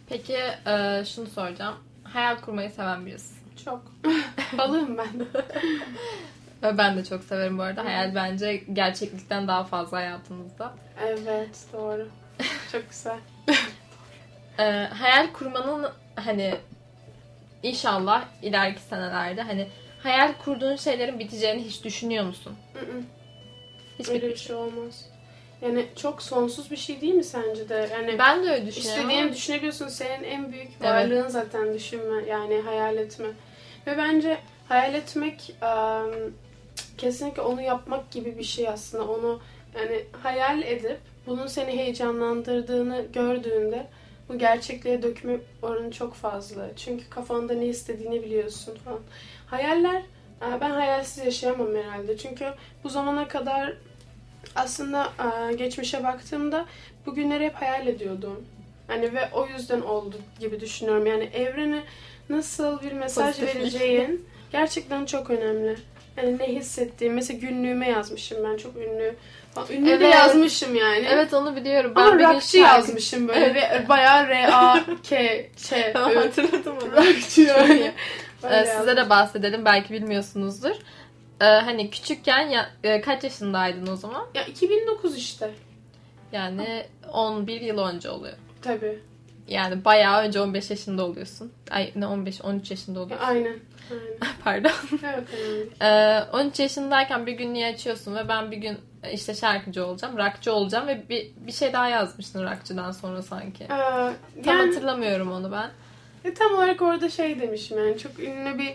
[0.09, 1.75] Peki e, şunu soracağım.
[2.03, 3.37] Hayal kurmayı seven birisin.
[3.65, 3.81] Çok.
[4.57, 5.27] Balığım ben.
[6.77, 7.85] Ben de çok severim bu arada.
[7.85, 10.73] Hayal bence gerçeklikten daha fazla hayatımızda.
[11.01, 12.07] Evet doğru.
[12.71, 13.17] Çok güzel.
[14.59, 16.55] Ee, hayal kurmanın hani
[17.63, 19.67] inşallah ileriki senelerde hani
[20.03, 22.55] hayal kurduğun şeylerin biteceğini hiç düşünüyor musun?
[23.99, 25.12] Hiç Öyle bir şey olmaz.
[25.63, 27.89] Yani çok sonsuz bir şey değil mi sence de?
[27.93, 29.01] Yani Ben de öyle düşünüyorum.
[29.09, 29.87] İstediğini düşünebiliyorsun.
[29.87, 30.81] Senin en büyük Evet.
[30.81, 32.29] varlığın zaten düşünme.
[32.29, 33.27] Yani hayal etme.
[33.87, 36.33] Ve bence hayal etmek ım,
[36.97, 39.07] kesinlikle onu yapmak gibi bir şey aslında.
[39.07, 39.39] Onu
[39.75, 40.97] yani hayal edip
[41.27, 43.87] bunun seni heyecanlandırdığını gördüğünde
[44.29, 46.69] bu gerçekliğe dökme oranı çok fazla.
[46.75, 48.99] Çünkü kafanda ne istediğini biliyorsun falan.
[49.47, 50.03] Hayaller
[50.61, 52.17] ben hayalsiz yaşayamam herhalde.
[52.17, 52.45] Çünkü
[52.83, 53.73] bu zamana kadar
[54.55, 55.09] aslında
[55.49, 56.65] e, geçmişe baktığımda
[57.05, 58.45] bugünleri hep hayal ediyordum.
[58.87, 61.05] Hani ve o yüzden oldu gibi düşünüyorum.
[61.05, 61.83] Yani evrene
[62.29, 63.55] nasıl bir mesaj Pozitiflik.
[63.55, 65.75] vereceğin gerçekten çok önemli.
[66.17, 67.13] Yani ne hissettiğim.
[67.13, 69.15] Mesela günlüğüme yazmışım ben çok ünlü.
[69.69, 70.13] Ünlü de Evet.
[70.15, 71.05] yazmışım yani.
[71.09, 71.93] Evet onu biliyorum.
[71.95, 73.53] Ben Ama bir rockçı şarkı- yazmışım böyle.
[73.53, 75.71] Re, bayağı R-A-K-Ç.
[75.95, 76.91] Hatırladım onu.
[76.91, 77.91] Rockçı yani.
[78.51, 80.75] Ee, size de bahsedelim belki bilmiyorsunuzdur.
[81.43, 84.27] Ee, hani küçükken ya, e, kaç yaşındaydın o zaman?
[84.35, 85.51] Ya 2009 işte.
[86.31, 88.33] Yani 11 yıl önce oluyor.
[88.61, 88.99] Tabii.
[89.47, 91.51] Yani bayağı önce 15 yaşında oluyorsun.
[91.71, 93.27] Ay ne 15 13 yaşında Ya, oluyorsun.
[93.27, 93.59] aynen.
[93.91, 94.17] Aynen.
[94.43, 94.71] Pardon.
[95.03, 95.69] Evet önemli.
[95.81, 98.77] Ee, 13 yaşındayken bir günlüğü açıyorsun ve ben bir gün
[99.13, 103.63] işte şarkıcı olacağım, rockçı olacağım ve bir, bir şey daha yazmıştın rockçıdan sonra sanki.
[103.63, 104.13] Ee, Tam
[104.45, 105.69] yani, hatırlamıyorum onu ben.
[106.29, 108.73] E, tam olarak orada şey demişim yani çok ünlü bir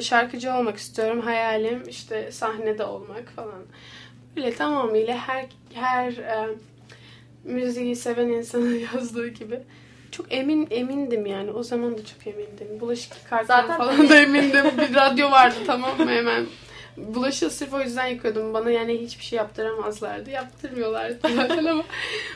[0.00, 1.20] şarkıcı olmak istiyorum.
[1.20, 3.62] Hayalim işte sahnede olmak falan.
[4.36, 6.48] Böyle tamamıyla her her e,
[7.44, 9.60] müziği seven insanın yazdığı gibi.
[10.10, 11.50] Çok emin emindim yani.
[11.50, 12.80] O zaman da çok emindim.
[12.80, 14.64] Bulaşık yıkarken falan da emindim.
[14.78, 16.46] Bir radyo vardı tamam mı hemen.
[16.96, 18.54] Bulaşığı sırf o yüzden yıkıyordum.
[18.54, 20.30] Bana yani hiçbir şey yaptıramazlardı.
[20.30, 21.82] Yaptırmıyorlardı zaten ama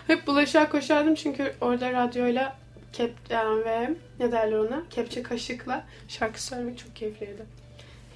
[0.07, 2.57] hep bulaşığa koşardım çünkü orada radyoyla
[2.97, 7.43] kep yani ve ne derler ona kepçe kaşıkla şarkı söylemek çok keyifliydi.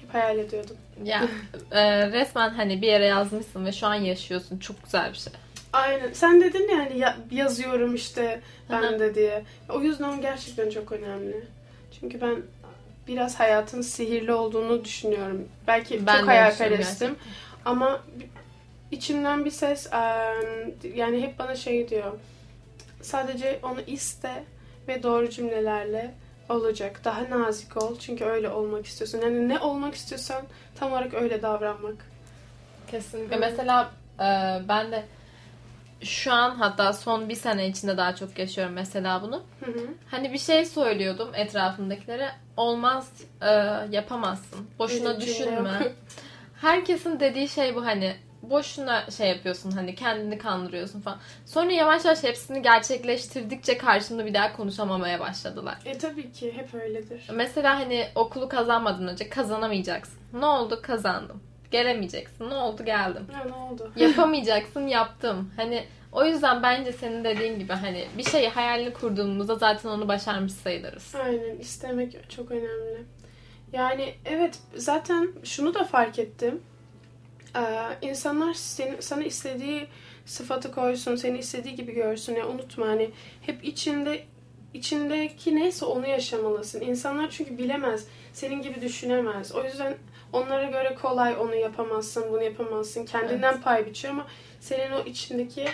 [0.01, 0.77] Hep hayal ediyordum.
[1.03, 1.23] Ya
[1.71, 4.59] e, resmen hani bir yere yazmışsın ve şu an yaşıyorsun.
[4.59, 5.33] Çok güzel bir şey.
[5.73, 6.13] Aynen.
[6.13, 9.43] Sen dedin ya hani ya- yazıyorum işte ben de diye.
[9.69, 11.43] O yüzden gerçekten çok önemli.
[11.99, 12.41] Çünkü ben
[13.07, 15.47] biraz hayatın sihirli olduğunu düşünüyorum.
[15.67, 17.15] Belki Ben çok hayalperestim.
[17.65, 18.01] Ama
[18.91, 19.89] içimden bir ses
[20.95, 22.11] yani hep bana şey diyor.
[23.01, 24.43] Sadece onu iste
[24.87, 26.13] ve doğru cümlelerle
[26.49, 27.01] olacak.
[27.05, 27.99] Daha nazik ol.
[27.99, 29.21] Çünkü öyle olmak istiyorsun.
[29.21, 30.41] Yani ne olmak istiyorsan
[30.75, 31.95] tam olarak öyle davranmak.
[32.91, 33.35] Kesinlikle.
[33.35, 33.39] Hı.
[33.39, 34.27] Mesela e,
[34.67, 35.03] ben de
[36.03, 39.43] şu an hatta son bir sene içinde daha çok yaşıyorum mesela bunu.
[39.65, 39.87] Hı hı.
[40.11, 42.31] Hani bir şey söylüyordum etrafımdakilere.
[42.57, 43.49] Olmaz, e,
[43.91, 44.67] yapamazsın.
[44.79, 45.93] Boşuna Öyle düşünme.
[46.61, 51.19] Herkesin dediği şey bu hani boşuna şey yapıyorsun hani kendini kandırıyorsun falan.
[51.45, 55.77] Sonra yavaş yavaş hepsini gerçekleştirdikçe karşımda bir daha konuşamamaya başladılar.
[55.85, 57.27] E tabii ki hep öyledir.
[57.33, 60.19] Mesela hani okulu kazanmadan önce kazanamayacaksın.
[60.33, 60.79] Ne oldu?
[60.81, 61.43] Kazandım.
[61.71, 62.49] Gelemeyeceksin.
[62.49, 62.85] Ne oldu?
[62.85, 63.27] Geldim.
[63.33, 63.91] Ya ne oldu?
[63.95, 64.87] Yapamayacaksın.
[64.87, 65.51] Yaptım.
[65.55, 70.51] Hani o yüzden bence senin dediğin gibi hani bir şeyi hayalini kurduğumuzda zaten onu başarmış
[70.51, 71.15] sayılırız.
[71.15, 73.05] Aynen istemek çok önemli.
[73.73, 76.61] Yani evet zaten şunu da fark ettim.
[77.55, 77.61] Ee,
[78.07, 79.87] insanlar seni, sana istediği
[80.25, 82.35] sıfatı koysun, seni istediği gibi görsün.
[82.35, 83.09] Ya unutma hani
[83.41, 84.23] hep içinde
[84.73, 86.81] içindeki neyse onu yaşamalısın.
[86.81, 89.55] İnsanlar çünkü bilemez, senin gibi düşünemez.
[89.55, 89.95] O yüzden
[90.33, 93.05] onlara göre kolay onu yapamazsın, bunu yapamazsın.
[93.05, 94.27] Kendinden pay biçiyor ama
[94.59, 95.65] senin o içindeki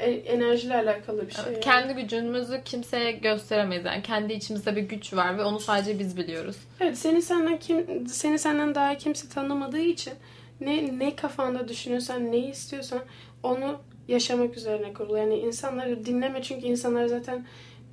[0.00, 1.44] e, enerjiyle alakalı bir şey.
[1.44, 1.60] yani.
[1.60, 3.84] Kendi gücümüzü kimseye gösteremeyiz.
[3.84, 6.56] Yani kendi içimizde bir güç var ve onu sadece biz biliyoruz.
[6.80, 10.12] Evet, seni senden kim seni senden daha kimse tanımadığı için
[10.60, 13.00] ne ne kafanda düşünüyorsan, ne istiyorsan
[13.42, 15.16] onu yaşamak üzerine kurulu.
[15.16, 17.46] Yani insanları dinleme çünkü insanlar zaten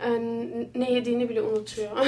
[0.06, 0.10] e,
[0.76, 1.92] ne yediğini bile unutuyor.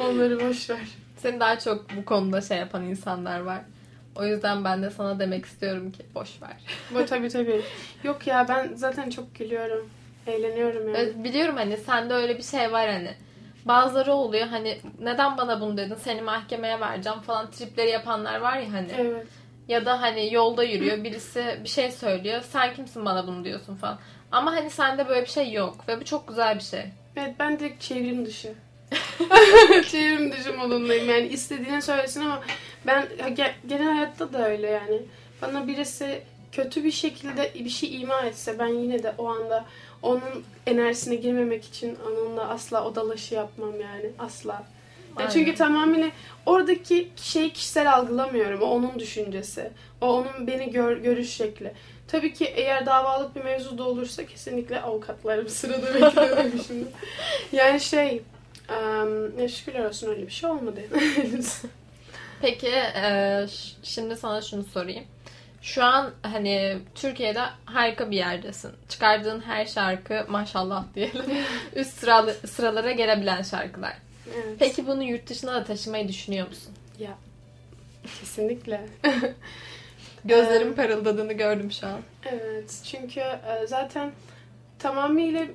[0.00, 0.88] Onları boş ver.
[1.16, 3.60] Seni daha çok bu konuda şey yapan insanlar var.
[4.16, 6.56] O yüzden ben de sana demek istiyorum ki boş ver.
[6.94, 7.60] Bu tabii tabii.
[8.04, 9.88] Yok ya ben zaten çok gülüyorum.
[10.26, 10.98] Eğleniyorum yani.
[10.98, 13.14] Evet, biliyorum hani sende öyle bir şey var hani.
[13.64, 18.72] Bazıları oluyor hani neden bana bunu dedin seni mahkemeye vereceğim falan tripleri yapanlar var ya
[18.72, 18.92] hani.
[18.98, 19.26] Evet.
[19.68, 23.98] Ya da hani yolda yürüyor birisi bir şey söylüyor sen kimsin bana bunu diyorsun falan.
[24.32, 26.84] Ama hani sende böyle bir şey yok ve bu çok güzel bir şey.
[27.16, 28.54] Evet ben direkt çevrim dışı.
[29.90, 32.40] çevrim dışı modundayım yani istediğini söylesin ama
[32.86, 35.02] ben ge- genel hayatta da öyle yani.
[35.42, 39.64] Bana birisi kötü bir şekilde bir şey ima etse ben yine de o anda
[40.02, 44.52] onun enerjisine girmemek için onunla asla odalaşı yapmam yani asla.
[44.52, 44.62] Ya
[45.16, 45.30] Aynen.
[45.30, 46.12] çünkü tamamen
[46.46, 48.62] oradaki şeyi kişisel algılamıyorum.
[48.62, 49.70] O onun düşüncesi.
[50.00, 51.72] O onun beni gör, görüş şekli.
[52.08, 56.86] Tabii ki eğer davalık bir mevzu da olursa kesinlikle avukatlarım sırada bekliyorum şimdi.
[57.52, 58.22] Yani şey,
[58.68, 60.80] um, ya şükürler olsun öyle bir şey olmadı.
[62.40, 63.46] Peki e,
[63.82, 65.04] şimdi sana şunu sorayım.
[65.62, 68.70] Şu an hani Türkiye'de harika bir yerdesin.
[68.88, 71.24] Çıkardığın her şarkı maşallah diyelim.
[71.76, 73.94] Üst sıralı, sıralara gelebilen şarkılar.
[74.34, 74.56] evet.
[74.58, 76.74] Peki bunu yurt dışına da taşımayı düşünüyor musun?
[76.98, 77.18] Ya
[78.20, 78.86] kesinlikle.
[80.24, 82.00] Gözlerim parıldadığını gördüm şu an.
[82.24, 84.12] Evet çünkü e, zaten
[84.78, 85.46] tamamıyla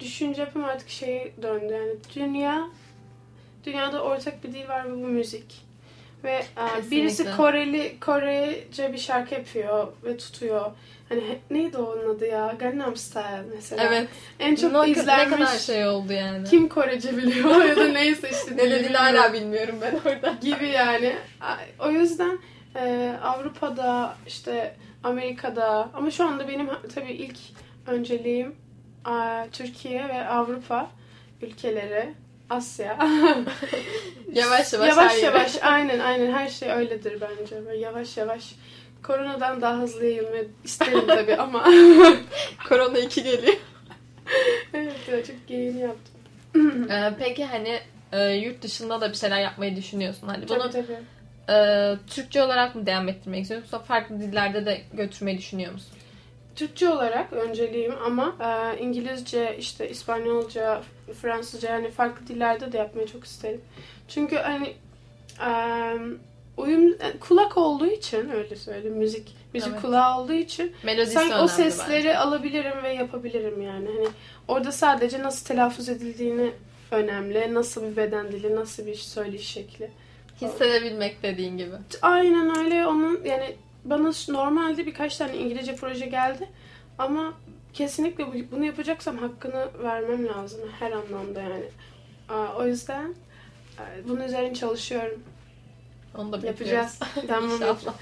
[0.00, 1.72] düşünce yapım artık şeye döndü.
[1.72, 2.68] Yani dünya,
[3.64, 5.64] dünyada ortak bir dil var ve bu müzik.
[6.24, 6.44] Ve e,
[6.76, 6.90] Kesinlikle.
[6.96, 10.70] birisi Koreli, Korece bir şarkı yapıyor ve tutuyor.
[11.08, 12.54] Hani neydi onun adı ya?
[12.58, 13.84] Gangnam Style mesela.
[13.84, 14.08] Evet.
[14.40, 15.36] En çok ne, ne izlenmiş.
[15.38, 16.48] kadar şey oldu yani.
[16.48, 18.56] Kim Korece biliyor ya da neyse işte.
[18.56, 20.34] ne dediğini hala bilmiyorum ben orada.
[20.40, 21.16] gibi yani.
[21.78, 22.38] O yüzden
[22.76, 27.36] e, Avrupa'da işte Amerika'da ama şu anda benim tabii ilk
[27.86, 28.54] önceliğim
[29.52, 30.90] Türkiye ve Avrupa
[31.42, 32.14] ülkeleri.
[32.50, 32.98] Asya.
[34.32, 37.66] Yavaş yavaş yavaş yavaş aynen aynen her şey öyledir bence.
[37.66, 38.54] Böyle yavaş yavaş
[39.02, 41.64] koronadan daha hızlı yayılmayı isterim tabii ama
[42.68, 43.56] Korona 2 geliyor.
[44.74, 46.14] evet ya, çok geyiğini yaptım.
[46.90, 47.80] Ee, peki hani
[48.12, 50.28] e, yurt dışında da bir şeyler yapmayı düşünüyorsun.
[50.28, 50.98] Hani bunu Tabii tabii.
[51.58, 55.92] e, Türkçe olarak mı devam ettirmek istiyorsun yoksa farklı dillerde de götürmeyi düşünüyor musun?
[56.56, 60.82] Türkçe olarak önceliğim ama e, İngilizce, işte İspanyolca,
[61.22, 63.60] Fransızca yani farklı dillerde de yapmayı çok isterim.
[64.08, 64.74] Çünkü hani
[65.46, 65.50] e,
[66.56, 69.82] uyum e, kulak olduğu için öyle söyleyeyim müzik müzik Evet.
[69.82, 72.18] kulağı olduğu için Melodisi sanki o sesleri bence.
[72.18, 73.88] alabilirim ve yapabilirim yani.
[73.96, 74.08] Hani
[74.48, 76.50] orada sadece nasıl telaffuz edildiğini
[76.90, 79.90] önemli, nasıl bir beden dili, nasıl bir söyleyiş şekli.
[80.40, 81.74] Hissedebilmek dediğin gibi.
[82.02, 82.86] Aynen öyle.
[82.86, 86.48] Onun yani bana normalde birkaç tane İngilizce proje geldi
[86.98, 87.32] ama
[87.72, 91.64] kesinlikle bu- bunu yapacaksam hakkını vermem lazım her anlamda yani.
[92.58, 93.14] O yüzden
[93.78, 95.22] e, bunun üzerine çalışıyorum.
[96.18, 96.98] Onu da Yapacağız.
[97.28, 97.50] tamam.
[97.50, 97.94] İnşallah.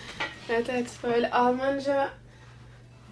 [0.48, 0.90] Evet evet.
[1.04, 2.08] Böyle Almanca,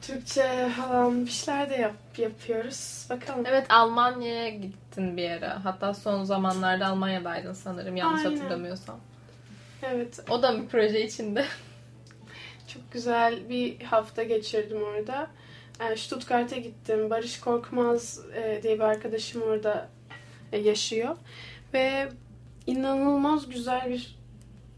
[0.03, 3.07] Türkçe falan bir şeyler de yap, yapıyoruz.
[3.11, 3.45] Bakalım.
[3.47, 5.65] Evet Almanya'ya gittin bir ara.
[5.65, 8.37] Hatta son zamanlarda Almanya'daydın sanırım yanlış Aynen.
[8.37, 9.01] hatırlamıyorsam.
[9.83, 10.21] Evet.
[10.31, 11.45] O da bir proje içinde.
[12.75, 15.31] Çok güzel bir hafta geçirdim orada.
[15.81, 17.11] E, Stuttgart'a gittim.
[17.11, 19.89] Barış Korkmaz e, diye bir arkadaşım orada
[20.53, 21.17] e, yaşıyor.
[21.75, 22.09] Ve
[22.67, 24.17] inanılmaz güzel bir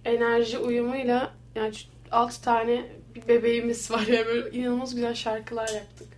[0.04, 1.74] enerji uyumuyla yani
[2.10, 6.08] 6 tane bir bebeğimiz var ya böyle inanılmaz güzel şarkılar yaptık.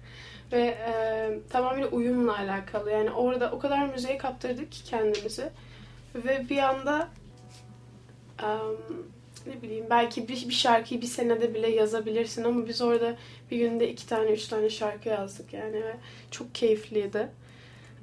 [0.53, 2.91] Ve e, tamamıyla uyumla alakalı.
[2.91, 5.51] Yani orada o kadar müziğe kaptırdık ki kendimizi.
[6.15, 7.09] Ve bir anda
[8.43, 9.05] em,
[9.47, 13.17] ne bileyim belki bir, bir şarkıyı bir senede bile yazabilirsin ama biz orada
[13.51, 15.97] bir günde iki tane üç tane şarkı yazdık yani ve
[16.31, 17.29] çok keyifliydi.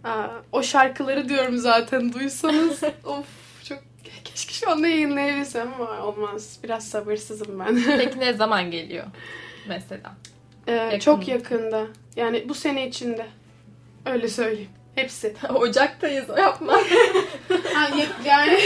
[0.04, 3.26] Aa, o şarkıları diyorum zaten duysanız of
[3.64, 3.80] çok
[4.24, 7.82] keşke şu anda yayınlayabilsem ama olmaz biraz sabırsızım ben.
[7.98, 9.06] Peki ne zaman geliyor
[9.68, 10.14] mesela?
[10.68, 13.26] Ee, çok yakında yani bu sene içinde
[14.06, 15.36] öyle söyleyeyim hepsi.
[15.56, 16.80] Ocak'tayız yapma.
[17.74, 18.60] Ha, ya- yani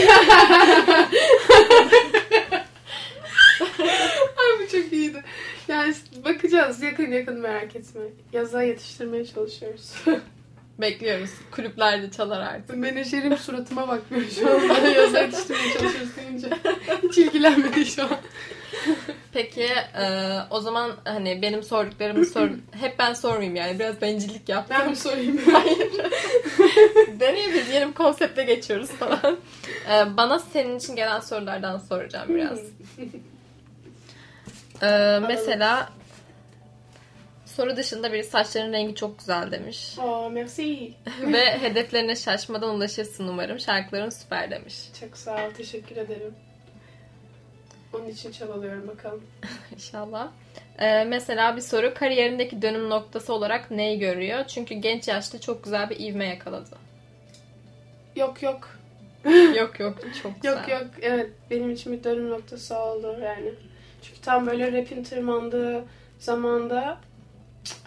[4.38, 5.23] Ay bu çok iyiydi.
[5.67, 5.93] Yani
[6.25, 8.01] bakacağız yakın yakın merak etme.
[8.33, 9.91] Yaza yetiştirmeye çalışıyoruz.
[10.79, 11.29] Bekliyoruz.
[11.51, 12.75] Kulüplerde çalar artık.
[12.75, 14.69] Menajerim suratıma bakmıyor şu an.
[14.69, 16.49] Bana yaza yetiştirmeye çalışıyoruz deyince.
[17.03, 18.17] Hiç ilgilenmedi şu an.
[19.33, 19.67] Peki
[20.01, 24.77] e, o zaman hani benim sorduklarımı sor hep ben sormayayım yani biraz bencillik yaptım.
[24.79, 25.38] Ben mi sorayım?
[25.51, 25.77] Hayır.
[27.19, 27.69] Deneyebiliriz.
[27.69, 29.38] Yeni bir konsepte geçiyoruz falan.
[29.91, 32.59] E, bana senin için gelen sorulardan soracağım biraz.
[34.81, 35.89] E, mesela
[37.45, 39.95] soru dışında biri saçların rengi çok güzel demiş.
[39.99, 40.93] oh, merci.
[41.21, 43.59] Ve hedeflerine şaşmadan ulaşırsın umarım.
[43.59, 44.75] Şarkıların süper demiş.
[44.99, 45.51] Çok sağ ol.
[45.57, 46.35] Teşekkür ederim.
[47.93, 49.23] Onun için çabalıyorum bakalım.
[49.73, 50.27] İnşallah.
[50.79, 54.45] Ee, mesela bir soru kariyerindeki dönüm noktası olarak neyi görüyor?
[54.47, 56.75] Çünkü genç yaşta çok güzel bir ivme yakaladı.
[58.15, 58.79] Yok yok.
[59.55, 60.57] yok yok çok güzel.
[60.57, 60.88] Yok yok.
[61.01, 63.53] Evet benim için bir dönüm noktası oldu yani.
[64.05, 65.83] Çünkü tam böyle rapin tırmandığı
[66.19, 66.97] zamanda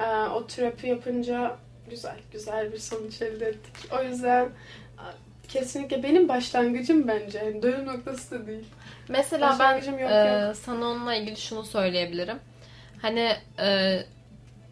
[0.01, 1.57] e, o trap'i yapınca
[1.91, 3.93] güzel güzel bir sonuç elde ettik.
[3.99, 5.07] O yüzden e,
[5.49, 7.39] kesinlikle benim başlangıcım bence.
[7.39, 8.67] Yani dönüm noktası da değil.
[9.09, 10.57] Mesela ben yok, e, yok.
[10.57, 12.39] sana onunla ilgili şunu söyleyebilirim.
[13.03, 13.99] Hani e,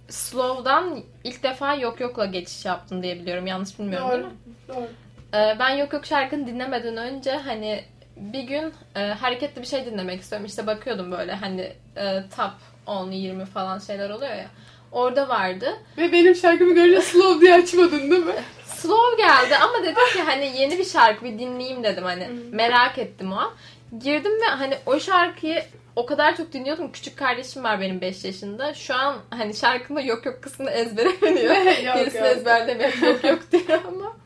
[0.08, 3.46] Slow'dan ilk defa Yok Yok'la geçiş yaptın diye biliyorum.
[3.46, 4.30] Yanlış bilmiyorum değil Doğru.
[4.30, 4.36] mi?
[4.68, 4.88] Doğru.
[5.34, 7.84] Ee, ben Yok Yok şarkını dinlemeden önce hani
[8.16, 10.46] bir gün e, hareketli bir şey dinlemek istiyorum.
[10.46, 12.50] İşte bakıyordum böyle hani e, top
[12.86, 14.46] 10, 20 falan şeyler oluyor ya.
[14.92, 15.76] Orada vardı.
[15.98, 18.34] Ve benim şarkımı görünce slow diye açmadın değil mi?
[18.64, 23.32] Slow geldi ama dedim ki hani yeni bir şarkı bir dinleyeyim dedim hani merak ettim
[23.32, 23.50] o an.
[23.98, 25.62] Girdim ve hani o şarkıyı
[25.96, 26.92] o kadar çok dinliyordum.
[26.92, 28.74] Küçük kardeşim var benim 5 yaşında.
[28.74, 31.54] Şu an hani şarkında yok yok kısmını ezbere biliyor.
[31.56, 32.36] Yok, Gerisini yok.
[32.36, 32.92] ezberlemiyor.
[33.02, 34.16] Yok yok diyor ama.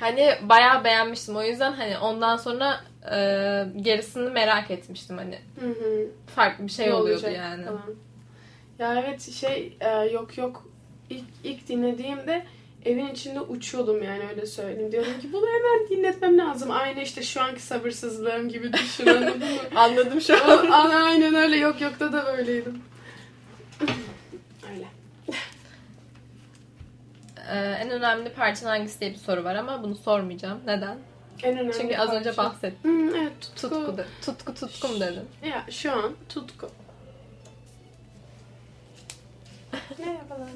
[0.00, 1.36] Hani bayağı beğenmiştim.
[1.36, 3.16] O yüzden hani ondan sonra e,
[3.80, 5.18] gerisini merak etmiştim.
[5.18, 6.06] Hani Hı hı.
[6.36, 7.64] farklı bir şey Ne oluyordu olacak yani.
[7.64, 7.82] falan.
[8.78, 10.68] Ya evet şey e, yok yok
[11.10, 12.46] ilk, ilk dinlediğimde
[12.84, 14.92] evin içinde uçuyordum yani öyle söyleyeyim.
[14.92, 16.70] Diyordum ki bunu hemen dinletmem lazım.
[16.70, 19.44] Aynı işte şu anki sabırsızlığım gibi düşün anladın mı?
[19.74, 20.70] Anladım şu O- an.
[20.70, 22.82] a- Aynen öyle yok yokta da böyleydim.
[24.72, 24.86] Öyle.
[27.50, 30.60] E, en önemli parçan hangisi diye bir soru var ama bunu sormayacağım.
[30.66, 30.98] Neden?
[31.42, 32.50] En önemli Çünkü az önce parça.
[32.54, 33.10] bahsettim.
[33.12, 33.68] Hı, evet tutku.
[33.68, 35.28] Tutku, de, tutku tutkum dedim.
[35.44, 36.70] Ya şu an tutku.
[39.98, 40.48] Merhabalar.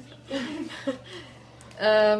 [1.80, 2.18] Ee,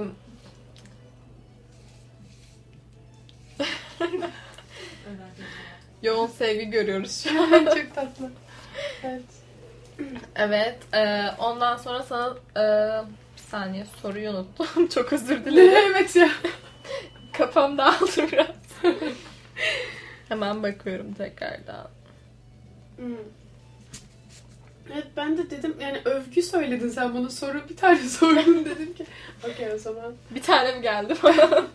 [6.03, 7.51] yoğun sevgi görüyoruz şu an.
[7.65, 8.31] Çok tatlı.
[9.05, 9.23] Evet.
[10.37, 10.79] Evet.
[10.95, 12.63] e, ondan sonra sana e,
[13.37, 14.89] bir saniye soruyu unuttum.
[14.95, 15.93] Çok özür dilerim.
[15.97, 16.29] evet ya.
[17.39, 18.47] Kafam dağıldı biraz.
[20.29, 21.89] Hemen bakıyorum tekrardan.
[22.97, 23.17] Hmm.
[24.93, 29.07] Evet ben de dedim yani övgü söyledin sen bana soru bir tane sordun dedim ki
[29.45, 30.15] okey o zaman.
[30.31, 31.65] Bir tane mi geldi bana?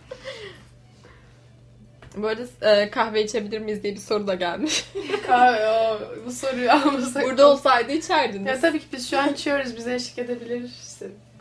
[2.16, 2.42] Bu arada
[2.80, 4.84] e, kahve içebilir miyiz diye bir soru da gelmiş.
[5.26, 7.24] Kahve o, bu soruyu almasak.
[7.24, 8.46] Burada olsaydı içerdiniz.
[8.46, 10.91] Ya tabii ki biz şu an içiyoruz bize eşlik edebilirsin.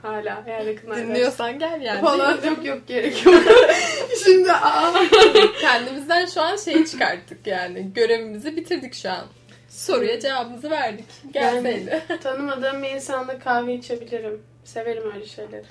[0.02, 1.02] Hala eğer yakınlarda.
[1.02, 2.02] Dinliyorsan gel yani.
[2.02, 3.36] Falan yok yok gerek yok.
[4.26, 4.94] Şimdi aa.
[5.62, 7.94] Kendimizden şu an şeyi çıkarttık yani.
[7.94, 9.26] Görevimizi bitirdik şu an.
[9.70, 11.06] Soruya cevabımızı verdik.
[11.34, 12.02] Gelseydi.
[12.24, 14.42] Tanımadığım bir insanla kahve içebilirim.
[14.64, 15.64] Severim öyle şeyleri.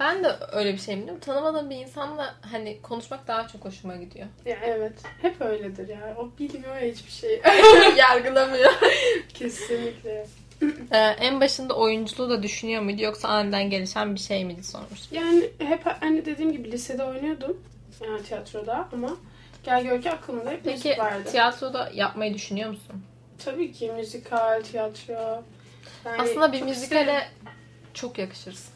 [0.00, 1.20] Ben de öyle bir şey biliyorum.
[1.20, 4.26] Tanımadığım bir insanla hani konuşmak daha çok hoşuma gidiyor.
[4.46, 4.92] Ya evet.
[5.22, 6.16] Hep öyledir ya.
[6.18, 7.42] O bilmiyor ya hiçbir şeyi.
[7.96, 8.72] Yargılamıyor.
[9.34, 10.26] Kesinlikle.
[10.92, 15.00] Ee, en başında oyunculuğu da düşünüyor muydu yoksa aniden gelişen bir şey miydi sormuş.
[15.12, 17.56] Yani hep hani dediğim gibi lisede oynuyordum.
[18.04, 19.16] Yani tiyatroda ama
[19.64, 21.30] gel gör ki aklımda hep Peki müzik vardı.
[21.30, 23.02] tiyatroda yapmayı düşünüyor musun?
[23.44, 25.42] Tabii ki müzikal, tiyatro.
[26.04, 27.58] Yani Aslında bir müzikale isterim.
[27.94, 28.72] çok yakışırsın.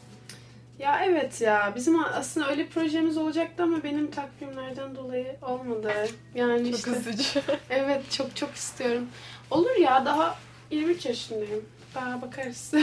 [0.79, 1.73] Ya evet ya.
[1.75, 5.91] Bizim aslında öyle projemiz olacaktı ama benim takvimlerden dolayı olmadı.
[6.35, 6.91] Yani Çok işte.
[6.91, 7.41] üzücü.
[7.69, 9.07] Evet çok çok istiyorum.
[9.51, 10.35] Olur ya daha
[10.73, 11.65] 23 yaşındayım.
[11.95, 12.73] Daha bakarız.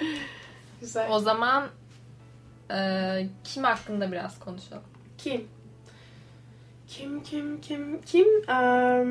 [0.80, 1.10] Güzel.
[1.10, 1.68] o zaman
[2.70, 2.78] e,
[3.44, 4.82] kim hakkında biraz konuşalım.
[5.18, 5.48] Kim?
[6.88, 8.26] Kim kim kim kim?
[8.26, 9.06] Eee,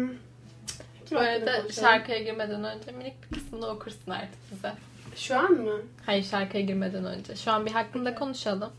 [1.05, 4.73] kim Bu arada şarkıya girmeden önce minik bir kısmını okursun artık bize.
[5.15, 5.81] Şu an mı?
[6.05, 7.35] Hayır şarkıya girmeden önce.
[7.35, 8.73] Şu an bir hakkında konuşalım.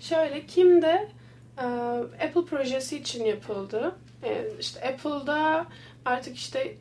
[0.00, 1.08] Şöyle Kim de
[1.58, 1.64] e,
[2.24, 3.94] Apple projesi için yapıldı.
[4.22, 5.66] E, işte Apple'da
[6.04, 6.76] artık işte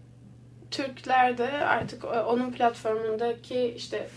[0.72, 4.08] Türkler de artık o- onun platformundaki işte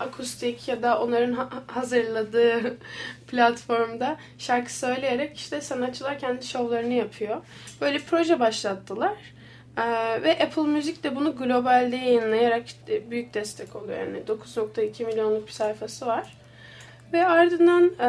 [0.00, 2.76] akustik ya da onların ha- hazırladığı
[3.28, 7.36] platformda şarkı söyleyerek işte sanatçılar kendi şovlarını yapıyor.
[7.80, 9.14] Böyle proje başlattılar.
[9.78, 9.82] Ee,
[10.22, 12.62] ve Apple Music de bunu globalde yayınlayarak
[13.10, 13.98] büyük destek oluyor.
[13.98, 16.36] Yani 9.2 milyonluk bir sayfası var.
[17.12, 18.06] Ve ardından e,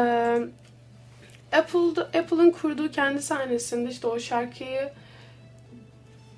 [2.17, 4.89] Apple'ın kurduğu kendi sahnesinde işte o şarkıyı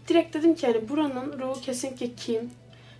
[0.07, 2.51] direkt dedim ki hani buranın ruhu kesinlikle Kim.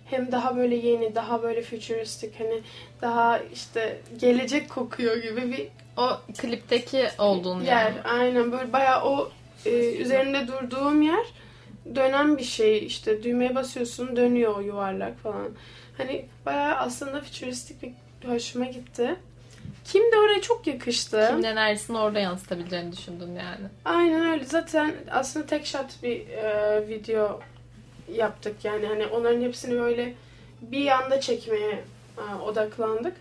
[0.06, 2.60] Hem daha böyle yeni, daha böyle futuristik hani
[3.02, 7.82] daha işte gelecek kokuyor gibi bir O klipteki olduğun yer.
[7.82, 8.02] yani.
[8.02, 9.30] Aynen böyle bayağı o
[9.66, 11.26] e, üzerinde durduğum yer
[11.94, 15.48] dönen bir şey işte düğmeye basıyorsun dönüyor yuvarlak falan.
[15.98, 17.92] Hani bayağı aslında futuristik bir
[18.28, 19.16] hoşuma gitti.
[19.84, 21.26] Kim de oraya çok yakıştı.
[21.30, 23.66] Kimin enerjisini orada yansıtabileceğini düşündün yani.
[23.84, 24.44] Aynen öyle.
[24.44, 27.40] Zaten aslında tek shot bir e, video
[28.12, 28.64] yaptık.
[28.64, 30.14] Yani hani onların hepsini böyle
[30.62, 31.84] bir anda çekmeye
[32.18, 33.16] e, odaklandık.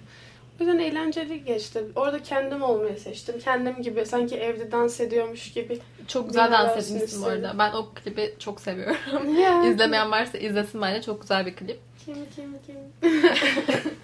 [0.60, 1.84] O yüzden eğlenceli geçti.
[1.96, 3.40] Orada kendim olmayı seçtim.
[3.40, 5.80] Kendim gibi sanki evde dans ediyormuş gibi.
[6.08, 7.56] Çok güzel dans etmişsin bu arada.
[7.60, 9.40] Ben o klibi çok seviyorum.
[9.40, 9.66] Ya.
[9.72, 11.02] İzlemeyen varsa izlesin bence.
[11.02, 11.80] Çok güzel bir klip.
[12.06, 13.12] Kim kim kim.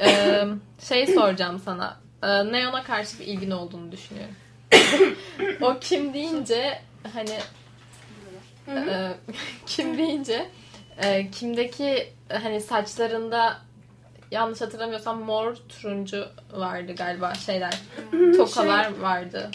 [0.00, 0.44] Ee,
[0.88, 1.96] şey soracağım sana.
[2.22, 4.34] Ee, Neon'a karşı bir ilgin olduğunu düşünüyorum.
[5.60, 6.80] o kim deyince
[7.12, 7.38] hani
[8.68, 9.12] e,
[9.66, 10.48] kim deyince
[10.98, 13.58] e, kimdeki hani saçlarında
[14.30, 17.74] yanlış hatırlamıyorsam mor turuncu vardı galiba şeyler.
[18.36, 19.50] Tokalar vardı.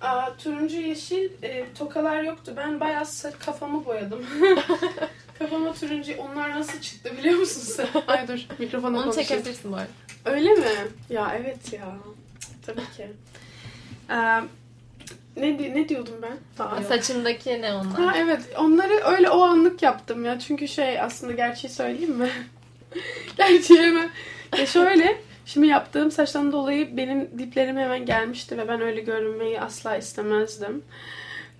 [0.00, 2.52] Aa, turuncu yeşil e, tokalar yoktu.
[2.56, 4.26] Ben bayağı sa- kafamı boyadım.
[5.38, 6.12] Kafama turuncu.
[6.18, 8.02] Onlar nasıl çıktı biliyor musun sen?
[8.06, 9.28] Ay dur mikrofona Onu konuşayım.
[9.28, 9.86] çekebilirsin arada.
[10.24, 10.66] Öyle mi?
[11.10, 11.96] Ya evet ya.
[12.66, 13.06] Tabii ki.
[14.10, 14.14] Ee,
[15.36, 16.64] ne, ne diyordum ben?
[16.64, 16.82] Yok.
[16.88, 18.16] Saçındaki ne Ha onlar?
[18.18, 20.38] evet onları öyle o anlık yaptım ya.
[20.38, 22.30] Çünkü şey aslında gerçeği söyleyeyim mi?
[23.36, 24.08] gerçeği mi?
[24.58, 29.96] Ya şöyle şimdi yaptığım saçtan dolayı benim diplerim hemen gelmişti ve ben öyle görünmeyi asla
[29.96, 30.82] istemezdim.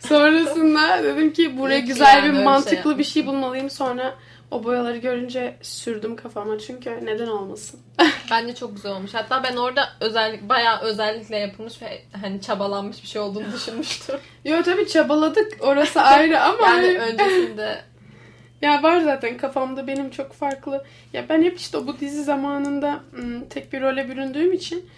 [0.09, 3.70] Sonrasında dedim ki buraya ki güzel yani bir bir şey mantıklı bir şey bulmalıyım.
[3.70, 4.14] Sonra
[4.50, 7.80] o boyaları görünce sürdüm kafama çünkü neden olmasın?
[8.30, 9.14] Bence çok güzel olmuş.
[9.14, 14.16] Hatta ben orada özellik bayağı özellikle yapılmış ve hani çabalanmış bir şey olduğunu düşünmüştüm.
[14.44, 17.78] Yo tabii çabaladık orası ayrı ama Yani hani- öncesinde
[18.62, 20.84] Ya var zaten kafamda benim çok farklı.
[21.12, 23.00] Ya ben hep işte bu dizi zamanında
[23.50, 24.90] tek bir role büründüğüm için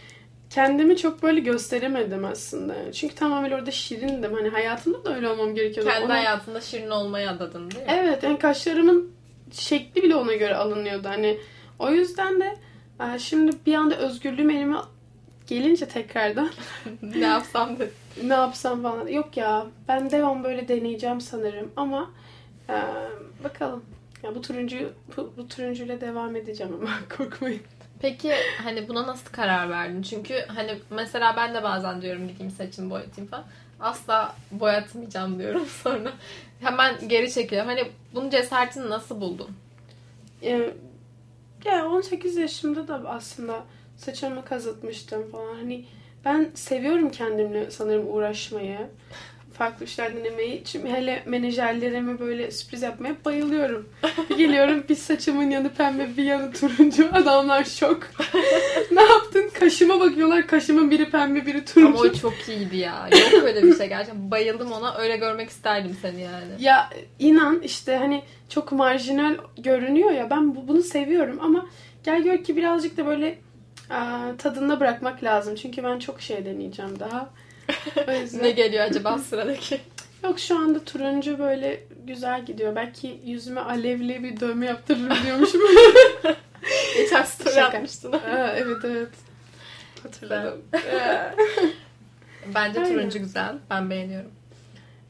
[0.50, 2.92] kendimi çok böyle gösteremedim aslında.
[2.92, 4.32] Çünkü tamamen orada şirindim.
[4.34, 5.90] Hani hayatımda da öyle olmam gerekiyordu.
[5.90, 7.92] kendi Ona- hayatında şirin olmayı adadın değil mi?
[7.92, 9.10] Evet yani kaşlarımın
[9.52, 11.08] şekli bile ona göre alınıyordu.
[11.08, 11.38] Hani
[11.78, 12.56] o yüzden de
[13.18, 14.76] şimdi bir anda özgürlüğüm elime
[15.46, 16.50] gelince tekrardan
[17.02, 17.92] ne yapsam dedim.
[18.22, 19.06] ne yapsam falan.
[19.06, 22.10] Yok ya ben devam böyle deneyeceğim sanırım ama
[22.68, 22.74] e,
[23.44, 23.84] bakalım.
[24.22, 27.60] Ya bu turuncuyu bu, bu turuncuyla devam edeceğim ama korkmayın.
[28.00, 28.32] Peki
[28.62, 30.02] hani buna nasıl karar verdin?
[30.02, 33.44] Çünkü hani mesela ben de bazen diyorum gideyim saçımı boyatayım falan.
[33.80, 36.12] Asla boyatmayacağım diyorum sonra.
[36.60, 37.70] Hemen geri çekiliyorum.
[37.70, 39.50] Hani bunun cesaretini nasıl buldun?
[40.42, 40.74] E,
[41.64, 43.64] ya 18 yaşımda da aslında
[43.96, 45.54] saçımı kazıtmıştım falan.
[45.54, 45.84] Hani
[46.24, 48.78] ben seviyorum kendimle sanırım uğraşmayı.
[49.58, 50.64] Farklı işler denemeyi.
[50.64, 53.88] Çünkü hele menajerlerime böyle sürpriz yapmaya bayılıyorum.
[54.30, 57.08] Bir geliyorum bir saçımın yanı pembe bir yanı turuncu.
[57.12, 58.10] Adamlar şok.
[58.92, 59.50] ne yaptın?
[59.60, 60.46] Kaşıma bakıyorlar.
[60.46, 61.88] Kaşımın biri pembe biri turuncu.
[62.00, 63.08] Ama o çok iyiydi ya.
[63.12, 64.30] Yok öyle bir şey gerçekten.
[64.30, 64.94] Bayıldım ona.
[64.96, 66.52] Öyle görmek isterdim seni yani.
[66.58, 71.66] Ya inan işte hani çok marjinal görünüyor ya ben bu- bunu seviyorum ama
[72.04, 73.38] gel gör ki birazcık da böyle
[74.38, 75.54] tadında bırakmak lazım.
[75.54, 77.30] Çünkü ben çok şey deneyeceğim daha.
[78.40, 79.80] Ne geliyor acaba sıradaki?
[80.24, 82.76] Yok şu anda turuncu böyle güzel gidiyor.
[82.76, 85.60] Belki yüzüme alevli bir dövme yaptırırım diyormuşum.
[86.96, 87.76] Geçen story Şaka.
[87.78, 88.12] atmıştın.
[88.12, 89.08] Aa, evet evet.
[90.02, 90.62] Hatırladım.
[92.54, 92.94] Bence Aynen.
[92.94, 93.54] turuncu güzel.
[93.70, 94.30] Ben beğeniyorum.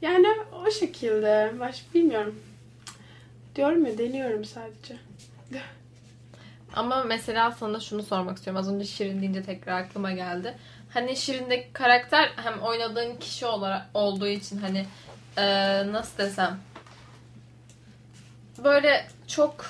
[0.03, 0.27] yani
[0.67, 1.53] o şekilde.
[1.61, 2.41] Baş bilmiyorum.
[3.57, 4.97] Diyorum ya deniyorum sadece.
[6.77, 8.61] Ama mesela sana şunu sormak istiyorum.
[8.61, 10.55] Az önce Şirin deyince tekrar aklıma geldi.
[10.95, 14.87] Hani Şirin'deki karakter hem oynadığın kişi olarak olduğu için hani
[15.39, 16.59] eee, nasıl desem
[18.65, 19.67] böyle çok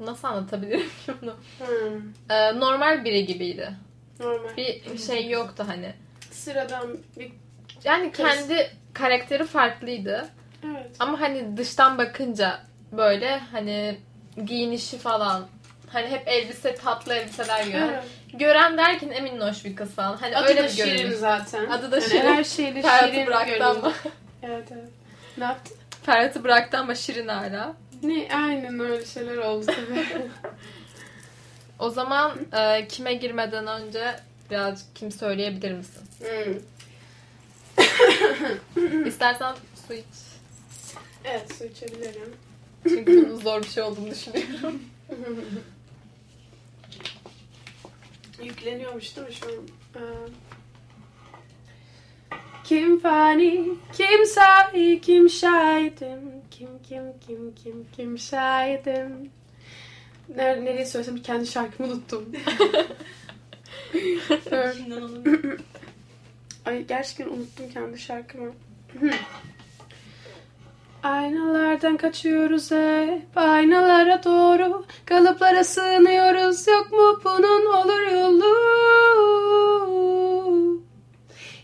[0.00, 1.34] nasıl anlatabilirim ki bunu?
[1.58, 3.70] Hmm, Eee, normal biri gibiydi.
[4.20, 4.56] normal.
[4.56, 5.92] Bir şey yoktu hani.
[6.30, 7.32] Sıradan bir...
[7.84, 8.24] Yani Kız.
[8.26, 10.28] kendi karakteri farklıydı.
[10.64, 10.96] Evet.
[10.98, 12.60] Ama hani dıştan bakınca
[12.92, 13.98] böyle hani
[14.44, 15.46] giyinişi falan
[15.92, 17.88] hani hep elbise tatlı elbiseler giyiyor.
[17.92, 18.04] evet.
[18.34, 20.16] Gören derken emin hoş bir kız falan.
[20.16, 21.16] Hani Adı öyle da bir Şirin görünüş.
[21.18, 21.66] zaten.
[21.70, 22.20] Adı da Yani Şirin.
[22.26, 23.92] Her şeyle Ferhat'ı Şirin bıraktı ama.
[24.42, 24.88] Evet evet.
[25.38, 25.76] Ne yaptın?
[26.06, 27.74] Ferhat'ı bıraktı ama Şirin hala.
[28.02, 28.28] Ne?
[28.34, 30.06] Aynen öyle şeyler oldu tabii.
[31.78, 34.14] O zaman e, kime girmeden önce
[34.50, 36.02] birazcık kim söyleyebilir misin?
[36.18, 36.54] Hmm.
[39.06, 39.54] İstersen
[39.88, 40.04] su iç.
[41.24, 42.36] Evet su içebilirim.
[42.88, 44.82] Çünkü bunun zor bir şey olduğunu düşünüyorum.
[48.42, 49.52] Yükleniyormuş değil mi şu an?
[49.96, 49.98] Ee,
[52.64, 56.20] Kim fani, kim sahi, kim şahidim?
[56.50, 59.30] Kim, kim, kim, kim, kim şahidim?
[60.36, 62.24] Ner nereye söylesem kendi şarkımı unuttum.
[64.52, 65.60] Olabilir.
[66.66, 68.52] Ay gerçekten unuttum kendi şarkımı.
[71.08, 74.84] Aynalardan kaçıyoruz hep aynalara doğru.
[75.06, 78.54] Kalıplara sığınıyoruz yok mu bunun olur yolu?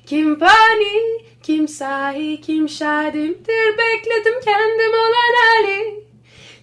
[0.07, 3.79] Kim fani, kim sahi, kim şadimdir?
[3.79, 6.05] Bekledim kendim olan hali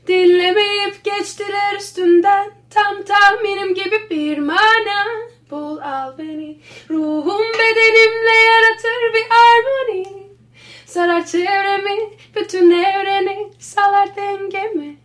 [0.07, 5.05] Dinlemeyip geçtiler üstünden Tam tahminim gibi bir mana.
[5.51, 6.59] Bul al beni
[6.89, 10.20] Ruhum bedenimle yaratır bir armoni
[10.91, 14.97] Sarar çevremi Bütün evreni Salar dengemi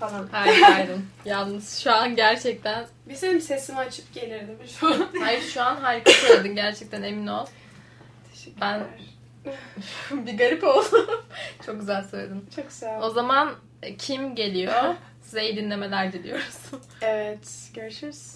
[0.00, 0.28] Falan.
[0.32, 1.06] Harikaydın.
[1.24, 5.08] Yalnız şu an gerçekten Bir senin sesimi açıp gelirdim şu an.
[5.20, 7.46] Hayır şu an harika söyledin gerçekten emin ol.
[8.32, 8.80] Teşekkürler.
[9.44, 9.56] Ben-
[10.26, 11.06] bir garip oldum.
[11.66, 12.46] Çok güzel söyledin.
[12.56, 13.10] Çok sağ O ol.
[13.14, 14.94] zaman e, kim geliyor?
[15.22, 16.56] Size iyi dinlemeler diliyoruz.
[17.02, 17.70] Evet.
[17.74, 18.34] Görüşürüz.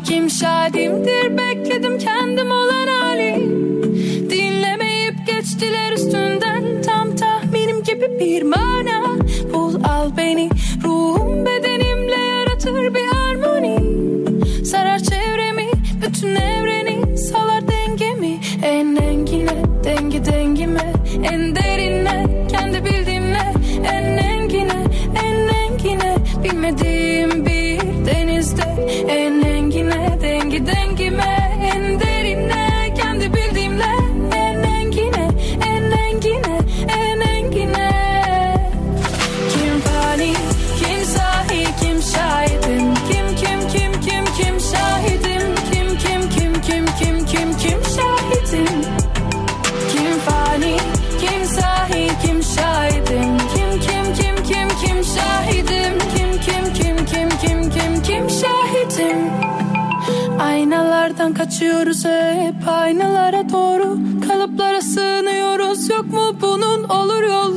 [0.00, 3.36] Sahi, kim şadimdir Bekledim kendim olan hali.
[4.30, 9.02] Dinlemeyip geçtiler üstünden Tam tahminim gibi bir mana.
[9.54, 10.50] Bul al beni
[10.84, 10.99] Ruhum
[61.50, 63.98] kaçıyoruz hep aynalara doğru.
[64.28, 65.90] Kalıplara sığınıyoruz.
[65.90, 66.84] Yok mu bunun?
[66.84, 67.49] Olur yolu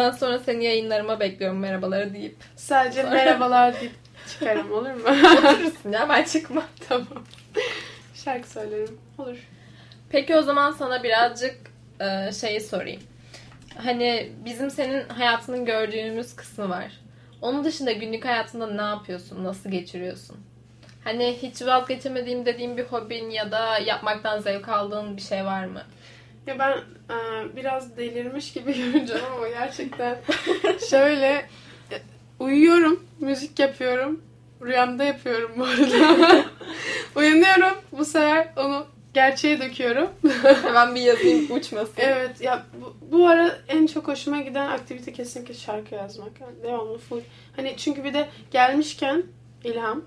[0.00, 2.36] Bundan sonra seni yayınlarıma bekliyorum merhabaları deyip.
[2.56, 3.92] Sadece merhabalar deyip
[4.28, 5.02] çıkarım olur mu?
[5.04, 6.62] Oturursun ya ben çıkma.
[6.88, 7.24] tamam.
[8.14, 8.98] Şarkı söylerim.
[9.18, 9.36] Olur.
[10.10, 11.56] Peki o zaman sana birazcık
[12.00, 13.02] e, şeyi sorayım.
[13.76, 16.92] Hani bizim senin hayatının gördüğümüz kısmı var.
[17.42, 19.44] Onun dışında günlük hayatında ne yapıyorsun?
[19.44, 20.36] Nasıl geçiriyorsun?
[21.04, 25.82] Hani hiç vazgeçemediğim dediğim bir hobin ya da yapmaktan zevk aldığın bir şey var mı?
[26.46, 26.72] Ya ben
[27.10, 27.16] e,
[27.56, 30.18] biraz delirmiş gibi görüneceğim ama gerçekten
[30.90, 31.26] şöyle
[31.92, 31.96] e,
[32.38, 34.20] uyuyorum, müzik yapıyorum.
[34.62, 36.44] Rüyamda yapıyorum bu arada.
[37.16, 37.78] Uyanıyorum.
[37.92, 40.10] Bu sefer onu gerçeğe döküyorum.
[40.62, 41.94] Hemen bir yazayım uçmasın.
[41.96, 46.40] evet ya bu, bu ara en çok hoşuma giden aktivite kesinlikle şarkı yazmak.
[46.40, 47.20] Yani devamlı full.
[47.56, 49.22] Hani çünkü bir de gelmişken
[49.64, 50.02] ilham.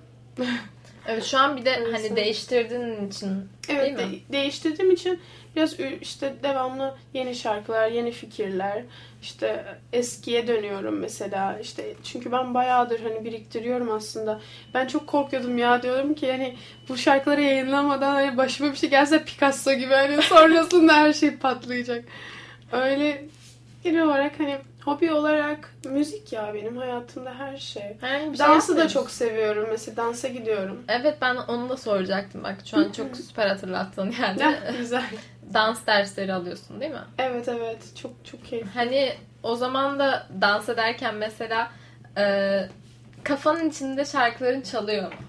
[1.08, 3.30] Evet şu an bir de hani değiştirdiğin için
[3.70, 4.14] Evet değil mi?
[4.30, 5.20] de- değiştirdiğim için
[5.56, 8.84] biraz işte devamlı yeni şarkılar, yeni fikirler.
[9.22, 11.60] işte eskiye dönüyorum mesela.
[11.60, 14.42] işte çünkü ben bayağıdır hani biriktiriyorum aslında.
[14.74, 16.56] Ben çok korkuyordum ya diyorum ki hani
[16.90, 22.06] bu şarkıları yayınlamadan hani başıma bir şey gelse Picasso gibi hani sonrasında her şey patlayacak.
[22.72, 23.26] Öyle
[23.84, 27.98] genel olarak hani hobi olarak müzik ya benim hayatımda her şey.
[28.02, 29.68] Bir şey Dansı da çok seviyorum.
[29.72, 30.84] Mesela dansa gidiyorum.
[30.88, 34.40] Evet ben onu da soracaktım bak şu an çok süper hatırlattın yani.
[34.40, 35.04] Ne güzel.
[35.54, 37.04] Dans dersleri alıyorsun değil mi?
[37.18, 38.70] Evet evet çok çok keyifli.
[38.74, 39.14] Hani
[39.44, 41.72] o zaman da dans ederken mesela
[42.18, 42.60] e,
[43.24, 45.20] kafanın içinde şarkıların çalıyor mu?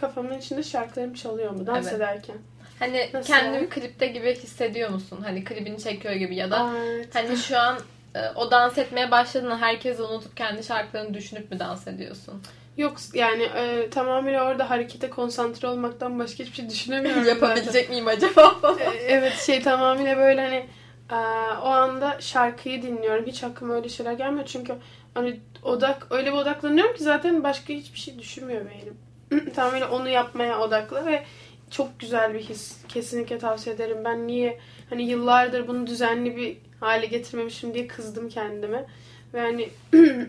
[0.00, 1.96] Kafamın içinde şarkılarım çalıyor mu dans Evet.
[1.96, 2.36] ederken?
[2.78, 5.18] Hani Nasıl bir klipte gibi hissediyor musun?
[5.24, 7.14] Hani klibini çekiyor gibi ya da evet.
[7.14, 7.78] hani şu an
[8.14, 12.42] e, o dans etmeye başladığında herkesi unutup kendi şarkılarını düşünüp mü dans ediyorsun?
[12.76, 17.24] Yok yani e, tamamıyla orada harekete konsantre olmaktan başka hiçbir şey düşünemiyorum.
[17.24, 17.34] zaten.
[17.34, 18.76] Yapabilecek miyim acaba?
[18.80, 20.66] E, evet şey tamamıyla böyle hani
[21.10, 21.16] e,
[21.62, 23.26] o anda şarkıyı dinliyorum.
[23.26, 24.74] Hiç aklıma öyle şeyler gelmiyor çünkü
[25.14, 28.98] hani odak öyle bir odaklanıyorum ki zaten başka hiçbir şey düşünmüyor beynim.
[29.54, 31.24] tamamıyla onu yapmaya odaklı ve
[31.70, 32.76] çok güzel bir his.
[32.88, 33.98] Kesinlikle tavsiye ederim.
[34.04, 34.58] Ben niye
[34.90, 38.86] hani yıllardır bunu düzenli bir hale getirmemişim diye kızdım kendime.
[39.34, 39.68] Ve hani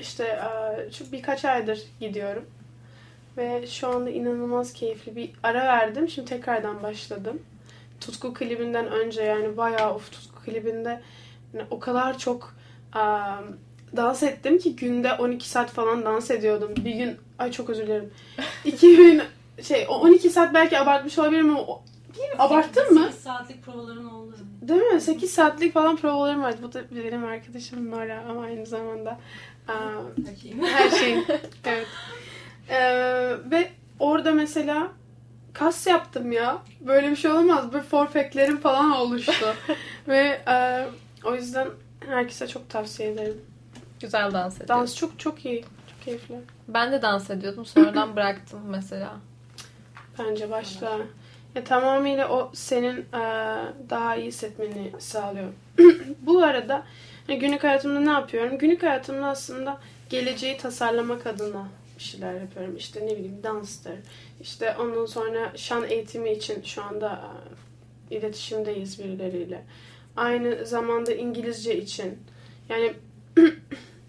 [0.00, 2.46] işte e, şu birkaç aydır gidiyorum.
[3.36, 6.08] Ve şu anda inanılmaz keyifli bir ara verdim.
[6.08, 7.42] Şimdi tekrardan başladım.
[8.00, 11.00] Tutku klibinden önce yani bayağı of Tutku klibinde
[11.54, 12.54] yani o kadar çok
[12.94, 13.02] e,
[13.96, 16.74] dans ettim ki günde 12 saat falan dans ediyordum.
[16.76, 18.10] Bir gün ay çok özür dilerim.
[18.64, 19.22] 2000
[19.62, 21.82] şey o 12 saat belki abartmış olabilirim ama o-
[22.38, 23.04] abarttın mı?
[23.04, 24.36] 8 saatlik provaların oldu.
[24.62, 25.00] Değil mi?
[25.00, 26.56] 8 saatlik falan provalarım vardı.
[26.62, 29.10] Bu da benim arkadaşım Nora ama aynı zamanda
[29.68, 29.72] aa,
[30.26, 30.62] Her şeyim.
[30.64, 31.24] her şeyim.
[31.64, 31.86] evet.
[32.68, 32.80] Ee,
[33.50, 34.88] ve orada mesela
[35.52, 36.58] kas yaptım ya.
[36.80, 37.72] Böyle bir şey olamaz.
[37.72, 39.46] Böyle forfeklerim falan oluştu.
[40.08, 40.86] ve e,
[41.24, 41.68] o yüzden
[42.08, 43.40] herkese çok tavsiye ederim.
[44.00, 44.82] Güzel dans ediyorsun.
[44.82, 45.62] Dans çok çok iyi.
[45.62, 46.34] Çok keyifli.
[46.68, 49.12] Ben de dans ediyordum sonradan bıraktım mesela.
[50.18, 50.98] Bence başla.
[51.54, 53.06] Ya, tamamıyla o senin
[53.90, 55.52] daha iyi hissetmeni sağlıyor.
[56.22, 56.82] Bu arada
[57.26, 58.58] hani günlük hayatımda ne yapıyorum?
[58.58, 59.80] Günlük hayatımda aslında
[60.10, 62.76] geleceği tasarlamak adına bir şeyler yapıyorum.
[62.76, 63.94] İşte ne bileyim danstır.
[64.40, 67.20] İşte ondan sonra şan eğitimi için şu anda
[68.10, 69.64] iletişimdeyiz birileriyle.
[70.16, 72.18] Aynı zamanda İngilizce için.
[72.68, 72.92] Yani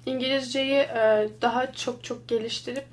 [0.06, 0.88] İngilizceyi
[1.42, 2.86] daha çok çok geliştirip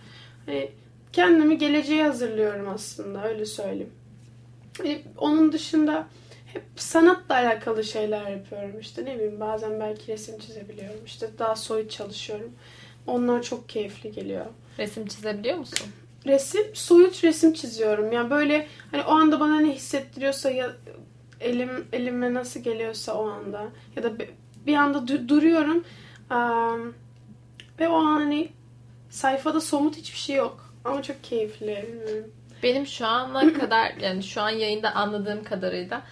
[0.47, 0.71] hani
[1.13, 3.93] kendimi geleceğe hazırlıyorum aslında öyle söyleyeyim.
[4.79, 6.07] Hani onun dışında
[6.53, 8.81] hep sanatla alakalı şeyler yapıyorum.
[8.81, 11.05] İşte ne bileyim bazen belki resim çizebiliyorum.
[11.07, 12.53] İşte daha soyut çalışıyorum.
[13.07, 14.47] Onlar çok keyifli geliyor.
[14.79, 15.87] Resim çizebiliyor musun?
[16.27, 18.13] Resim, soyut resim çiziyorum.
[18.13, 20.73] Yani böyle hani o anda bana ne hissettiriyorsa ya
[21.41, 24.13] elim elime nasıl geliyorsa o anda ya da
[24.67, 25.85] bir- anda du- duruyorum
[26.31, 26.93] Am,
[27.81, 28.49] ve o an hani
[29.11, 31.85] sayfada somut hiçbir şey yok ama çok keyifli.
[31.89, 32.33] bilmiyorum.
[32.63, 36.03] Benim şu ana kadar yani şu an yayında anladığım kadarıyla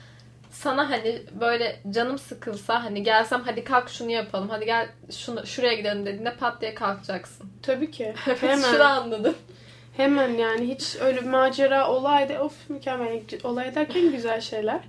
[0.50, 5.74] sana hani böyle canım sıkılsa hani gelsem hadi kalk şunu yapalım hadi gel şunu şuraya
[5.74, 7.46] gidelim dediğinde pat diye kalkacaksın.
[7.62, 8.14] Tabii ki.
[8.40, 8.70] Hemen.
[8.70, 9.34] Şunu anladım.
[9.96, 13.20] Hemen yani hiç öyle bir macera olay da of mükemmel.
[13.44, 14.80] Olay derken güzel şeyler.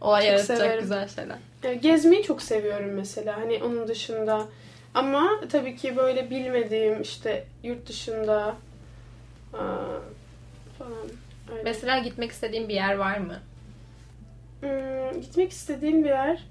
[0.00, 0.80] Olay Çok yaratacak severim.
[0.80, 1.36] güzel şeyler.
[1.82, 3.36] Gezmeyi çok seviyorum mesela.
[3.36, 4.46] Hani onun dışında.
[4.94, 8.54] Ama tabii ki böyle bilmediğim işte yurt dışında
[9.54, 9.58] aa,
[10.78, 10.92] falan.
[11.52, 11.62] Öyle.
[11.64, 13.38] Mesela gitmek istediğin bir yer var mı?
[14.60, 16.44] Hmm, gitmek istediğim bir yer.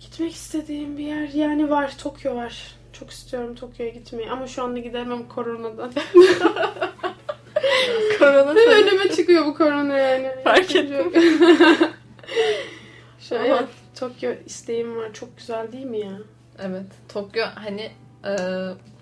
[0.00, 1.98] Gitmek istediğim bir yer yani var.
[1.98, 2.74] Tokyo var.
[2.92, 5.92] Çok istiyorum Tokyo'ya gitmeyi ama şu anda gidemem koronadan.
[8.18, 10.30] Korona Hep önüme çıkıyor bu korona yani.
[10.44, 11.12] Fark Yapacak-
[13.20, 15.12] Şu an Ama- evet, Tokyo isteğim var.
[15.12, 16.18] Çok güzel değil mi ya?
[16.58, 16.86] Evet.
[17.08, 17.90] Tokyo hani
[18.24, 18.30] e,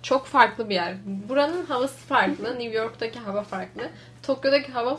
[0.03, 0.95] çok farklı bir yer.
[1.29, 2.45] Buranın havası farklı.
[2.59, 3.83] New York'taki hava farklı.
[4.23, 4.91] Tokyo'daki hava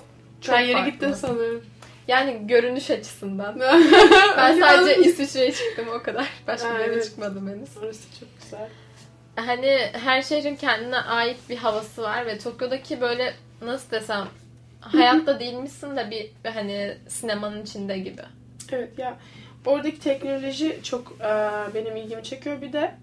[0.41, 0.91] çok Sen yere farklı.
[0.91, 1.65] gittin sanırım.
[2.07, 3.59] Yani görünüş açısından.
[4.37, 6.27] Ben sadece İsviçre'ye çıktım o kadar.
[6.47, 7.05] Başka bir yere evet.
[7.05, 7.77] çıkmadım henüz.
[7.77, 8.69] Orası çok güzel.
[9.35, 14.27] Hani her şehrin kendine ait bir havası var ve Tokyo'daki böyle nasıl desem
[14.81, 18.21] hayatta değilmişsin de bir bir hani sinemanın içinde gibi.
[18.71, 19.17] Evet ya
[19.65, 22.61] oradaki teknoloji çok e, benim ilgimi çekiyor.
[22.61, 22.95] Bir de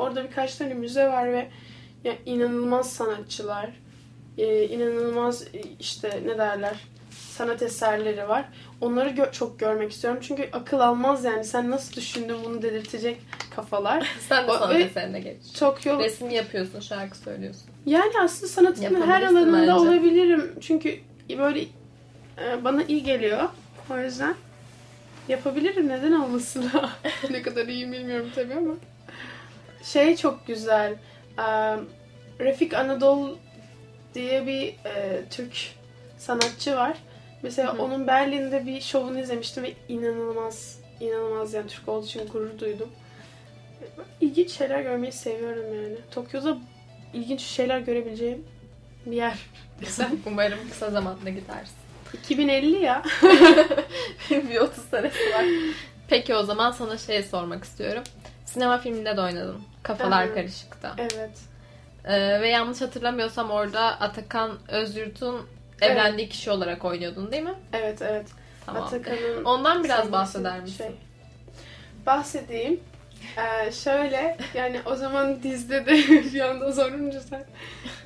[0.00, 1.48] orada birkaç tane müze var ve
[2.04, 3.70] ya inanılmaz sanatçılar,
[4.38, 6.76] e, inanılmaz e, işte ne derler
[7.10, 8.44] sanat eserleri var.
[8.80, 10.20] Onları gö- çok görmek istiyorum.
[10.22, 11.44] Çünkü akıl almaz yani.
[11.44, 13.20] Sen nasıl düşündün bunu dedirtecek
[13.56, 14.16] kafalar.
[14.28, 15.36] Sen de O- sanat eserine geç.
[15.58, 17.62] Tokyo Resim yapıyorsun, şarkı söylüyorsun.
[17.86, 19.72] Yani aslında sanatın her alanında bence.
[19.72, 20.52] olabilirim.
[20.60, 20.98] Çünkü
[21.38, 21.60] böyle
[22.38, 23.48] e, bana iyi geliyor.
[23.90, 24.34] O yüzden
[25.28, 25.88] yapabilirim.
[25.88, 26.70] Neden olmasın?
[27.30, 28.74] ne kadar iyi bilmiyorum tabii ama.
[29.84, 30.92] Şey çok güzel.
[31.38, 31.76] E,
[32.40, 33.38] Refik Anadolu
[34.14, 35.74] diye bir e, Türk
[36.18, 36.96] sanatçı var.
[37.42, 37.82] Mesela Hı hı.
[37.82, 42.88] onun Berlin'de bir şovunu izlemiştim ve inanılmaz inanılmaz yani Türk olduğu için gurur duydum.
[44.20, 45.96] İlginç şeyler görmeyi seviyorum yani.
[46.10, 46.58] Tokyo'da
[47.14, 48.44] ilginç şeyler görebileceğim
[49.06, 49.38] bir yer.
[49.80, 50.10] Güzel.
[50.26, 51.74] Umarım kısa zamanda gidersin.
[52.14, 53.02] 2050 ya.
[54.30, 55.44] bir 30 senesi var.
[56.08, 58.02] Peki o zaman sana şey sormak istiyorum.
[58.52, 59.62] Sinema filminde de oynadın.
[59.82, 60.34] Kafalar Aha.
[60.34, 60.94] Karışık'ta.
[60.98, 61.30] Evet.
[62.04, 65.46] Ee, ve yanlış hatırlamıyorsam orada Atakan Özyurt'un
[65.80, 67.54] evlendiği kişi olarak oynuyordun değil mi?
[67.72, 68.26] Evet evet.
[68.66, 68.82] Tamam.
[68.82, 70.76] Atakan'ın Ondan biraz bahseder misin?
[70.76, 70.90] şey.
[72.06, 72.80] Bahsedeyim.
[73.36, 75.92] Ee, şöyle yani o zaman dizide de
[76.34, 77.44] bir anda sorunca sen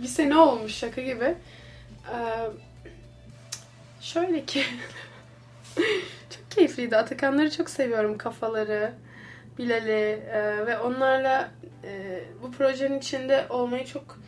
[0.02, 1.34] bir sene olmuş şaka gibi.
[2.14, 2.16] Ee,
[4.00, 4.64] şöyle ki
[6.30, 6.96] çok keyifliydi.
[6.96, 8.92] Atakanları çok seviyorum kafaları.
[9.58, 11.50] Bilal'i e, ve onlarla
[11.84, 14.18] e, bu projenin içinde olmayı çok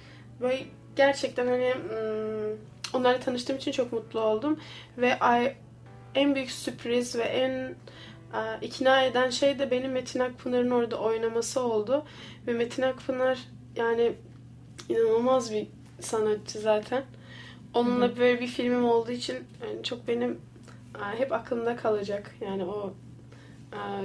[0.40, 0.58] böyle
[0.96, 2.58] gerçekten hani hmm,
[2.94, 4.60] onlarla tanıştığım için çok mutlu oldum.
[4.98, 5.54] Ve ay,
[6.14, 7.50] en büyük sürpriz ve en
[8.34, 12.04] e, ikna eden şey de benim Metin Akpınar'ın orada oynaması oldu.
[12.46, 13.38] Ve Metin Akpınar
[13.76, 14.12] yani
[14.88, 15.66] inanılmaz bir
[16.00, 17.04] sanatçı zaten.
[17.74, 20.40] Onunla böyle bir filmim olduğu için yani çok benim
[20.94, 22.34] e, hep aklımda kalacak.
[22.40, 22.94] Yani o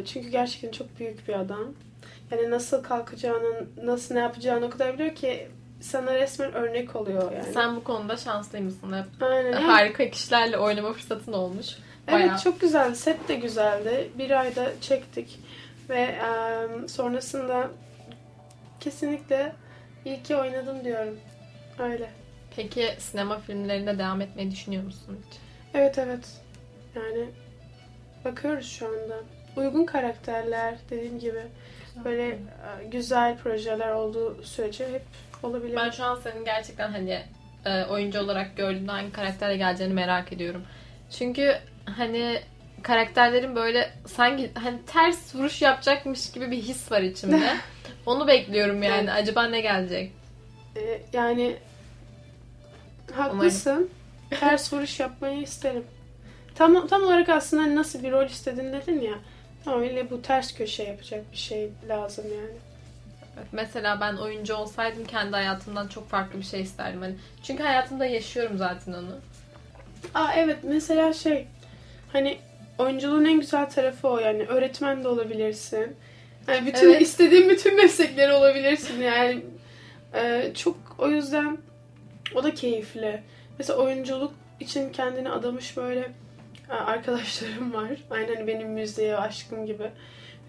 [0.05, 1.73] çünkü gerçekten çok büyük bir adam.
[2.31, 5.47] Yani nasıl kalkacağını, nasıl ne yapacağını o kadar biliyor ki
[5.81, 7.53] sana resmen örnek oluyor yani.
[7.53, 8.93] Sen bu konuda şanslıymışsın.
[8.93, 9.53] Hep Aynen.
[9.53, 11.67] Harika kişilerle oynama fırsatın olmuş.
[12.07, 12.39] Evet Bayağı.
[12.39, 12.95] çok güzeldi.
[12.95, 14.09] Set de güzeldi.
[14.17, 15.39] Bir ayda çektik.
[15.89, 17.69] Ve em, sonrasında
[18.79, 19.55] kesinlikle
[20.05, 21.19] iyi ki oynadım diyorum.
[21.79, 22.09] Öyle.
[22.55, 25.37] Peki sinema filmlerinde devam etmeyi düşünüyor musun hiç?
[25.73, 26.27] Evet evet.
[26.95, 27.25] Yani
[28.25, 29.15] bakıyoruz şu anda.
[29.55, 31.41] Uygun karakterler dediğim gibi.
[32.05, 32.37] Böyle e,
[32.91, 35.03] güzel projeler olduğu sürece hep
[35.43, 35.75] olabilir.
[35.75, 37.21] Ben şu an senin gerçekten hani
[37.65, 40.63] e, oyuncu olarak gördüğümde hangi karakterle geleceğini merak ediyorum.
[41.11, 42.41] Çünkü hani
[42.83, 47.53] karakterlerin böyle sanki hani ters vuruş yapacakmış gibi bir his var içimde.
[48.05, 49.11] Onu bekliyorum yani.
[49.11, 50.11] Acaba ne gelecek?
[50.75, 51.55] E, yani
[53.15, 53.89] haklısın.
[54.39, 55.83] Ters vuruş yapmayı isterim.
[56.55, 59.13] Tam tam olarak aslında hani nasıl bir rol istedin dedin ya.
[59.67, 62.57] Öyle bu ters köşe yapacak bir şey lazım yani.
[63.51, 67.01] Mesela ben oyuncu olsaydım kendi hayatımdan çok farklı bir şey isterdim.
[67.01, 69.15] Hani çünkü hayatımda yaşıyorum zaten onu.
[70.15, 71.47] Aa evet mesela şey
[72.11, 72.37] hani
[72.77, 75.95] oyunculuğun en güzel tarafı o yani öğretmen de olabilirsin.
[76.47, 77.01] Yani bütün Evet.
[77.01, 79.41] istediğin bütün meslekleri olabilirsin yani.
[80.13, 81.57] Ee, çok o yüzden
[82.35, 83.21] o da keyifli.
[83.59, 86.11] Mesela oyunculuk için kendini adamış böyle
[86.75, 87.89] arkadaşlarım var.
[88.09, 89.91] Aynen benim müziğe aşkım gibi.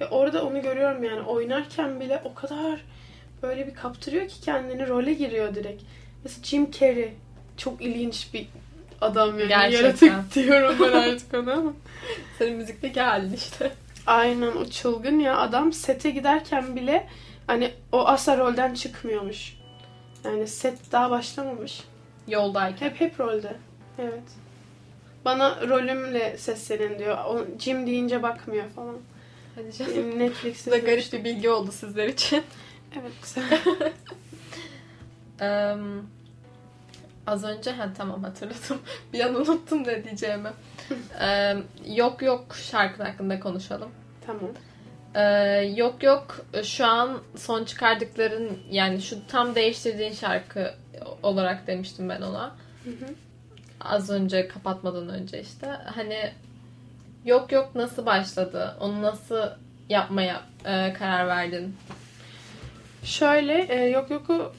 [0.00, 2.80] Ve orada onu görüyorum yani oynarken bile o kadar
[3.42, 5.82] böyle bir kaptırıyor ki kendini role giriyor direkt.
[6.24, 7.12] Mesela Jim Carrey
[7.56, 8.46] çok ilginç bir
[9.00, 9.48] adam yani.
[9.48, 10.06] Gerçekten.
[10.06, 11.72] Yaratık diyorum ben artık ona ama.
[12.38, 13.72] Senin müzikteki halin işte.
[14.06, 17.08] Aynen o çılgın ya adam sete giderken bile
[17.46, 19.56] hani o asla rolden çıkmıyormuş.
[20.24, 21.80] Yani set daha başlamamış.
[22.28, 22.86] Yoldayken.
[22.86, 23.56] Hep hep rolde.
[23.98, 24.22] Evet.
[25.24, 27.18] Bana rolümle seslenin diyor.
[27.24, 28.96] O, Jim deyince bakmıyor falan.
[29.54, 30.18] Hadi canım.
[30.18, 32.42] Netflix'te Bu da garip bir bilgi oldu sizler için.
[33.00, 33.60] Evet güzel.
[35.40, 35.76] Eee,
[37.26, 38.78] az önce ha tamam hatırladım.
[39.12, 40.50] Bir an unuttum ne diyeceğimi.
[41.20, 41.56] Eee,
[41.86, 43.90] yok yok şarkın hakkında konuşalım.
[44.26, 44.50] tamam.
[45.14, 50.74] Eee, yok yok şu an son çıkardıkların yani şu tam değiştirdiğin şarkı
[51.22, 52.54] olarak demiştim ben ona.
[52.84, 53.14] Hı hı.
[53.84, 55.66] Az önce kapatmadan önce işte.
[55.66, 56.32] Hani
[57.24, 58.76] yok yok nasıl başladı?
[58.80, 59.42] Onu nasıl
[59.88, 61.76] yapmaya eee, karar verdin?
[63.04, 64.52] Şöyle e, yok yoku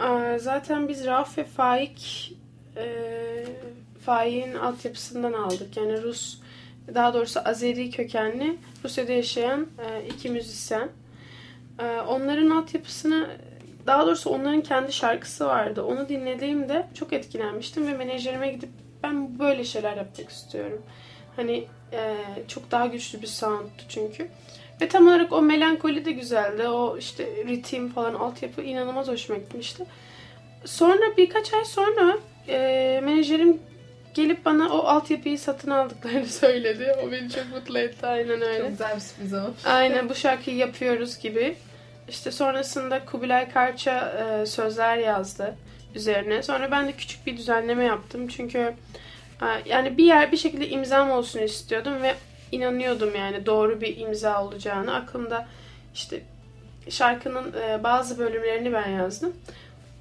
[0.00, 2.32] e, zaten biz Rauf ve Faik
[2.76, 2.86] e,
[4.04, 5.76] Faik'in altyapısından aldık.
[5.76, 6.38] Yani Rus
[6.94, 10.88] daha doğrusu Azeri kökenli Rusya'da yaşayan e, iki müzisyen.
[11.78, 13.28] E, onların altyapısını
[13.90, 15.82] daha doğrusu onların kendi şarkısı vardı.
[15.82, 18.68] Onu dinlediğimde çok etkilenmiştim ve menajerime gidip
[19.02, 20.82] ben böyle şeyler yapmak istiyorum.
[21.36, 22.16] Hani e,
[22.48, 24.28] çok daha güçlü bir soundtu çünkü.
[24.80, 26.68] Ve tam olarak o melankoli de güzeldi.
[26.68, 29.84] O işte ritim falan altyapı inanılmaz hoşuma gitmişti.
[30.64, 32.18] Sonra birkaç ay sonra
[32.48, 33.60] e, menajerim
[34.14, 36.94] gelip bana o altyapıyı satın aldıklarını söyledi.
[37.06, 38.06] O beni çok mutlu etti.
[38.06, 38.58] Aynen öyle.
[38.58, 39.64] Çok güzel bir sürpriz olmuş.
[39.64, 41.56] Aynen bu şarkıyı yapıyoruz gibi.
[42.10, 44.08] İşte sonrasında Kubilay Karça
[44.42, 45.56] e, sözler yazdı.
[45.94, 46.42] üzerine.
[46.42, 48.28] Sonra ben de küçük bir düzenleme yaptım.
[48.28, 48.58] Çünkü
[49.42, 52.14] e, yani bir yer bir şekilde imzam olsun istiyordum ve
[52.52, 54.94] inanıyordum yani doğru bir imza olacağını.
[54.94, 55.46] Aklımda
[55.94, 56.20] işte
[56.88, 59.32] şarkının e, bazı bölümlerini ben yazdım.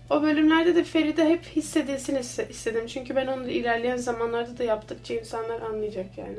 [0.10, 2.88] O bölümlerde de Feride hep hissedilsin iste- istedim.
[2.88, 6.38] Çünkü ben onu ilerleyen zamanlarda da yaptıkça insanlar anlayacak yani.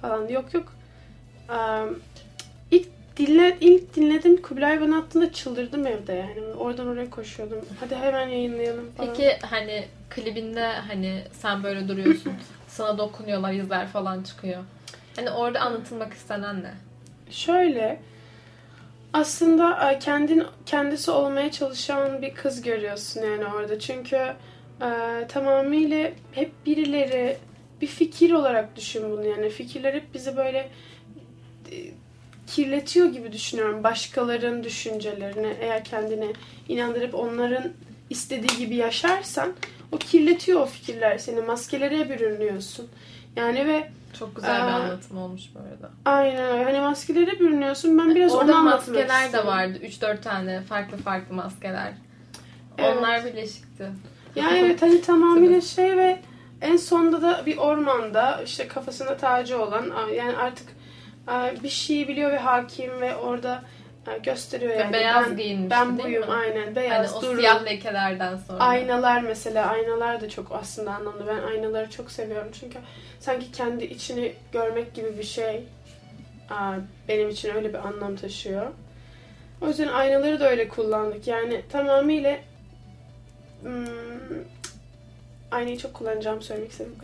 [0.00, 0.28] Falan.
[0.28, 0.72] Yok yok.
[1.50, 1.56] Eee,
[2.70, 6.54] ilk dinle ilk dinledim Kubilay bana attığında çıldırdım evde yani.
[6.58, 7.58] Oradan oraya koşuyordum.
[7.80, 9.14] Hadi hemen yayınlayalım falan.
[9.14, 12.32] Peki hani klibinde hani sen böyle duruyorsun.
[12.68, 14.64] sana dokunuyorlar, izler falan çıkıyor.
[15.16, 16.74] Hani orada anlatılmak istenen ne?
[17.30, 18.00] Şöyle
[19.12, 23.78] aslında e, kendin kendisi olmaya çalışan bir kız görüyorsun yani orada.
[23.78, 24.16] Çünkü
[24.82, 27.36] e, tamamıyla hep birileri
[27.80, 29.50] bir fikir olarak düşün bunu yani.
[29.50, 30.68] Fikirler hep bizi böyle
[32.54, 33.84] kirletiyor gibi düşünüyorum.
[33.84, 36.32] Başkalarının düşüncelerini eğer kendini
[36.68, 37.72] inandırıp onların
[38.10, 39.52] istediği gibi yaşarsan
[39.92, 41.40] o kirletiyor o fikirler seni.
[41.40, 42.88] Maskelere bürünüyorsun.
[43.36, 44.74] Yani ve Çok güzel bir Aa.
[44.74, 45.90] anlatım olmuş bu arada.
[46.04, 46.64] aynen.
[46.64, 47.98] Hani maskelere bürünüyorsun.
[47.98, 49.78] Ben biraz Orada onu anlatmak maskeler de vardı.
[49.82, 51.92] 3-4 tane farklı farklı maskeler.
[52.78, 52.96] Evet.
[52.98, 53.86] Onlar birleşikti.
[54.36, 56.18] Yani evet hani tamamıyla şey ve
[56.60, 59.86] en sonda da bir ormanda işte kafasında tacı olan
[60.16, 60.66] yani artık
[61.62, 63.62] bir şeyi biliyor ve hakim ve orada
[64.22, 64.92] gösteriyor yani.
[64.92, 67.38] beyaz ben, giyinmişti Ben buyum aynen Hani beyaz o duru.
[67.38, 68.58] siyah lekelerden sonra.
[68.58, 71.26] Aynalar mesela aynalar da çok aslında anlamlı.
[71.26, 72.78] Ben aynaları çok seviyorum çünkü
[73.20, 75.64] sanki kendi içini görmek gibi bir şey
[77.08, 78.66] benim için öyle bir anlam taşıyor.
[79.60, 81.26] O yüzden aynaları da öyle kullandık.
[81.26, 82.38] Yani tamamıyla
[83.62, 83.84] hmm,
[85.52, 86.94] aynayı çok kullanacağım söylemek istedim.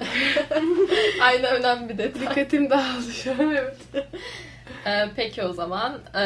[1.23, 2.23] Ayna önemli bir detay.
[2.23, 3.77] Dikkatim dağıldı şu an evet.
[4.87, 6.01] Ee, peki o zaman.
[6.15, 6.21] Ee,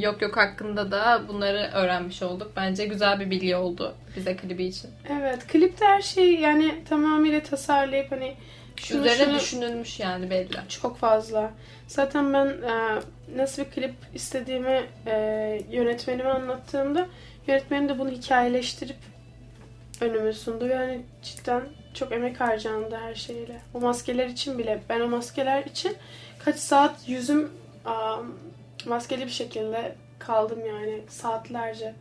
[0.00, 2.52] yok yok hakkında da bunları öğrenmiş olduk.
[2.56, 4.90] Bence güzel bir bilgi oldu bize klibi için.
[5.12, 8.34] Evet klipte her şey yani tamamıyla tasarlayıp hani
[8.76, 10.56] şunu Üzerine şunu- düşünülmüş yani belli.
[10.68, 11.50] Çok fazla.
[11.86, 13.00] Zaten ben e,
[13.36, 15.14] nasıl bir klip istediğimi e,
[15.70, 17.06] yönetmenime anlattığımda
[17.46, 18.96] yönetmenim de bunu hikayeleştirip
[20.00, 20.66] önüme sundu.
[20.66, 21.62] Yani cidden
[21.94, 23.60] çok emek harcandı her şeyle.
[23.74, 24.82] O maskeler için bile.
[24.88, 25.96] Ben o maskeler için
[26.44, 27.50] kaç saat yüzüm
[27.84, 28.16] a,
[28.86, 31.94] maskeli bir şekilde kaldım yani saatlerce.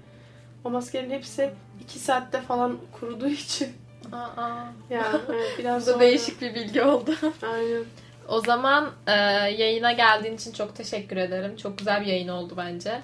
[0.64, 1.50] O maskelerin hepsi
[1.82, 3.74] iki saatte falan kuruduğu için.
[4.12, 7.12] Aa, Yani evet, biraz bu da değişik bir bilgi oldu.
[7.54, 7.84] Aynen.
[8.28, 9.12] O zaman e,
[9.52, 11.56] yayına geldiğin için çok teşekkür ederim.
[11.56, 13.02] Çok güzel bir yayın oldu bence.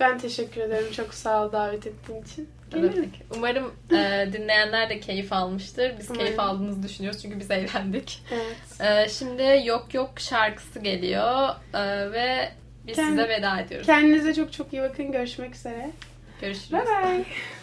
[0.00, 0.92] Ben teşekkür ederim.
[0.92, 2.48] Çok sağ ol davet ettiğin için.
[2.70, 3.10] Gelirim.
[3.36, 5.92] Umarım e, dinleyenler de keyif almıştır.
[5.98, 6.24] Biz Umarım.
[6.26, 8.22] keyif aldığınızı düşünüyoruz çünkü biz eğlendik.
[8.32, 8.80] Evet.
[8.80, 12.52] E, şimdi Yok Yok şarkısı geliyor e, ve
[12.86, 13.86] biz Kend- size veda ediyoruz.
[13.86, 15.12] Kendinize çok çok iyi bakın.
[15.12, 15.90] Görüşmek üzere.
[16.40, 16.72] Görüşürüz.
[16.72, 17.24] Bye bye.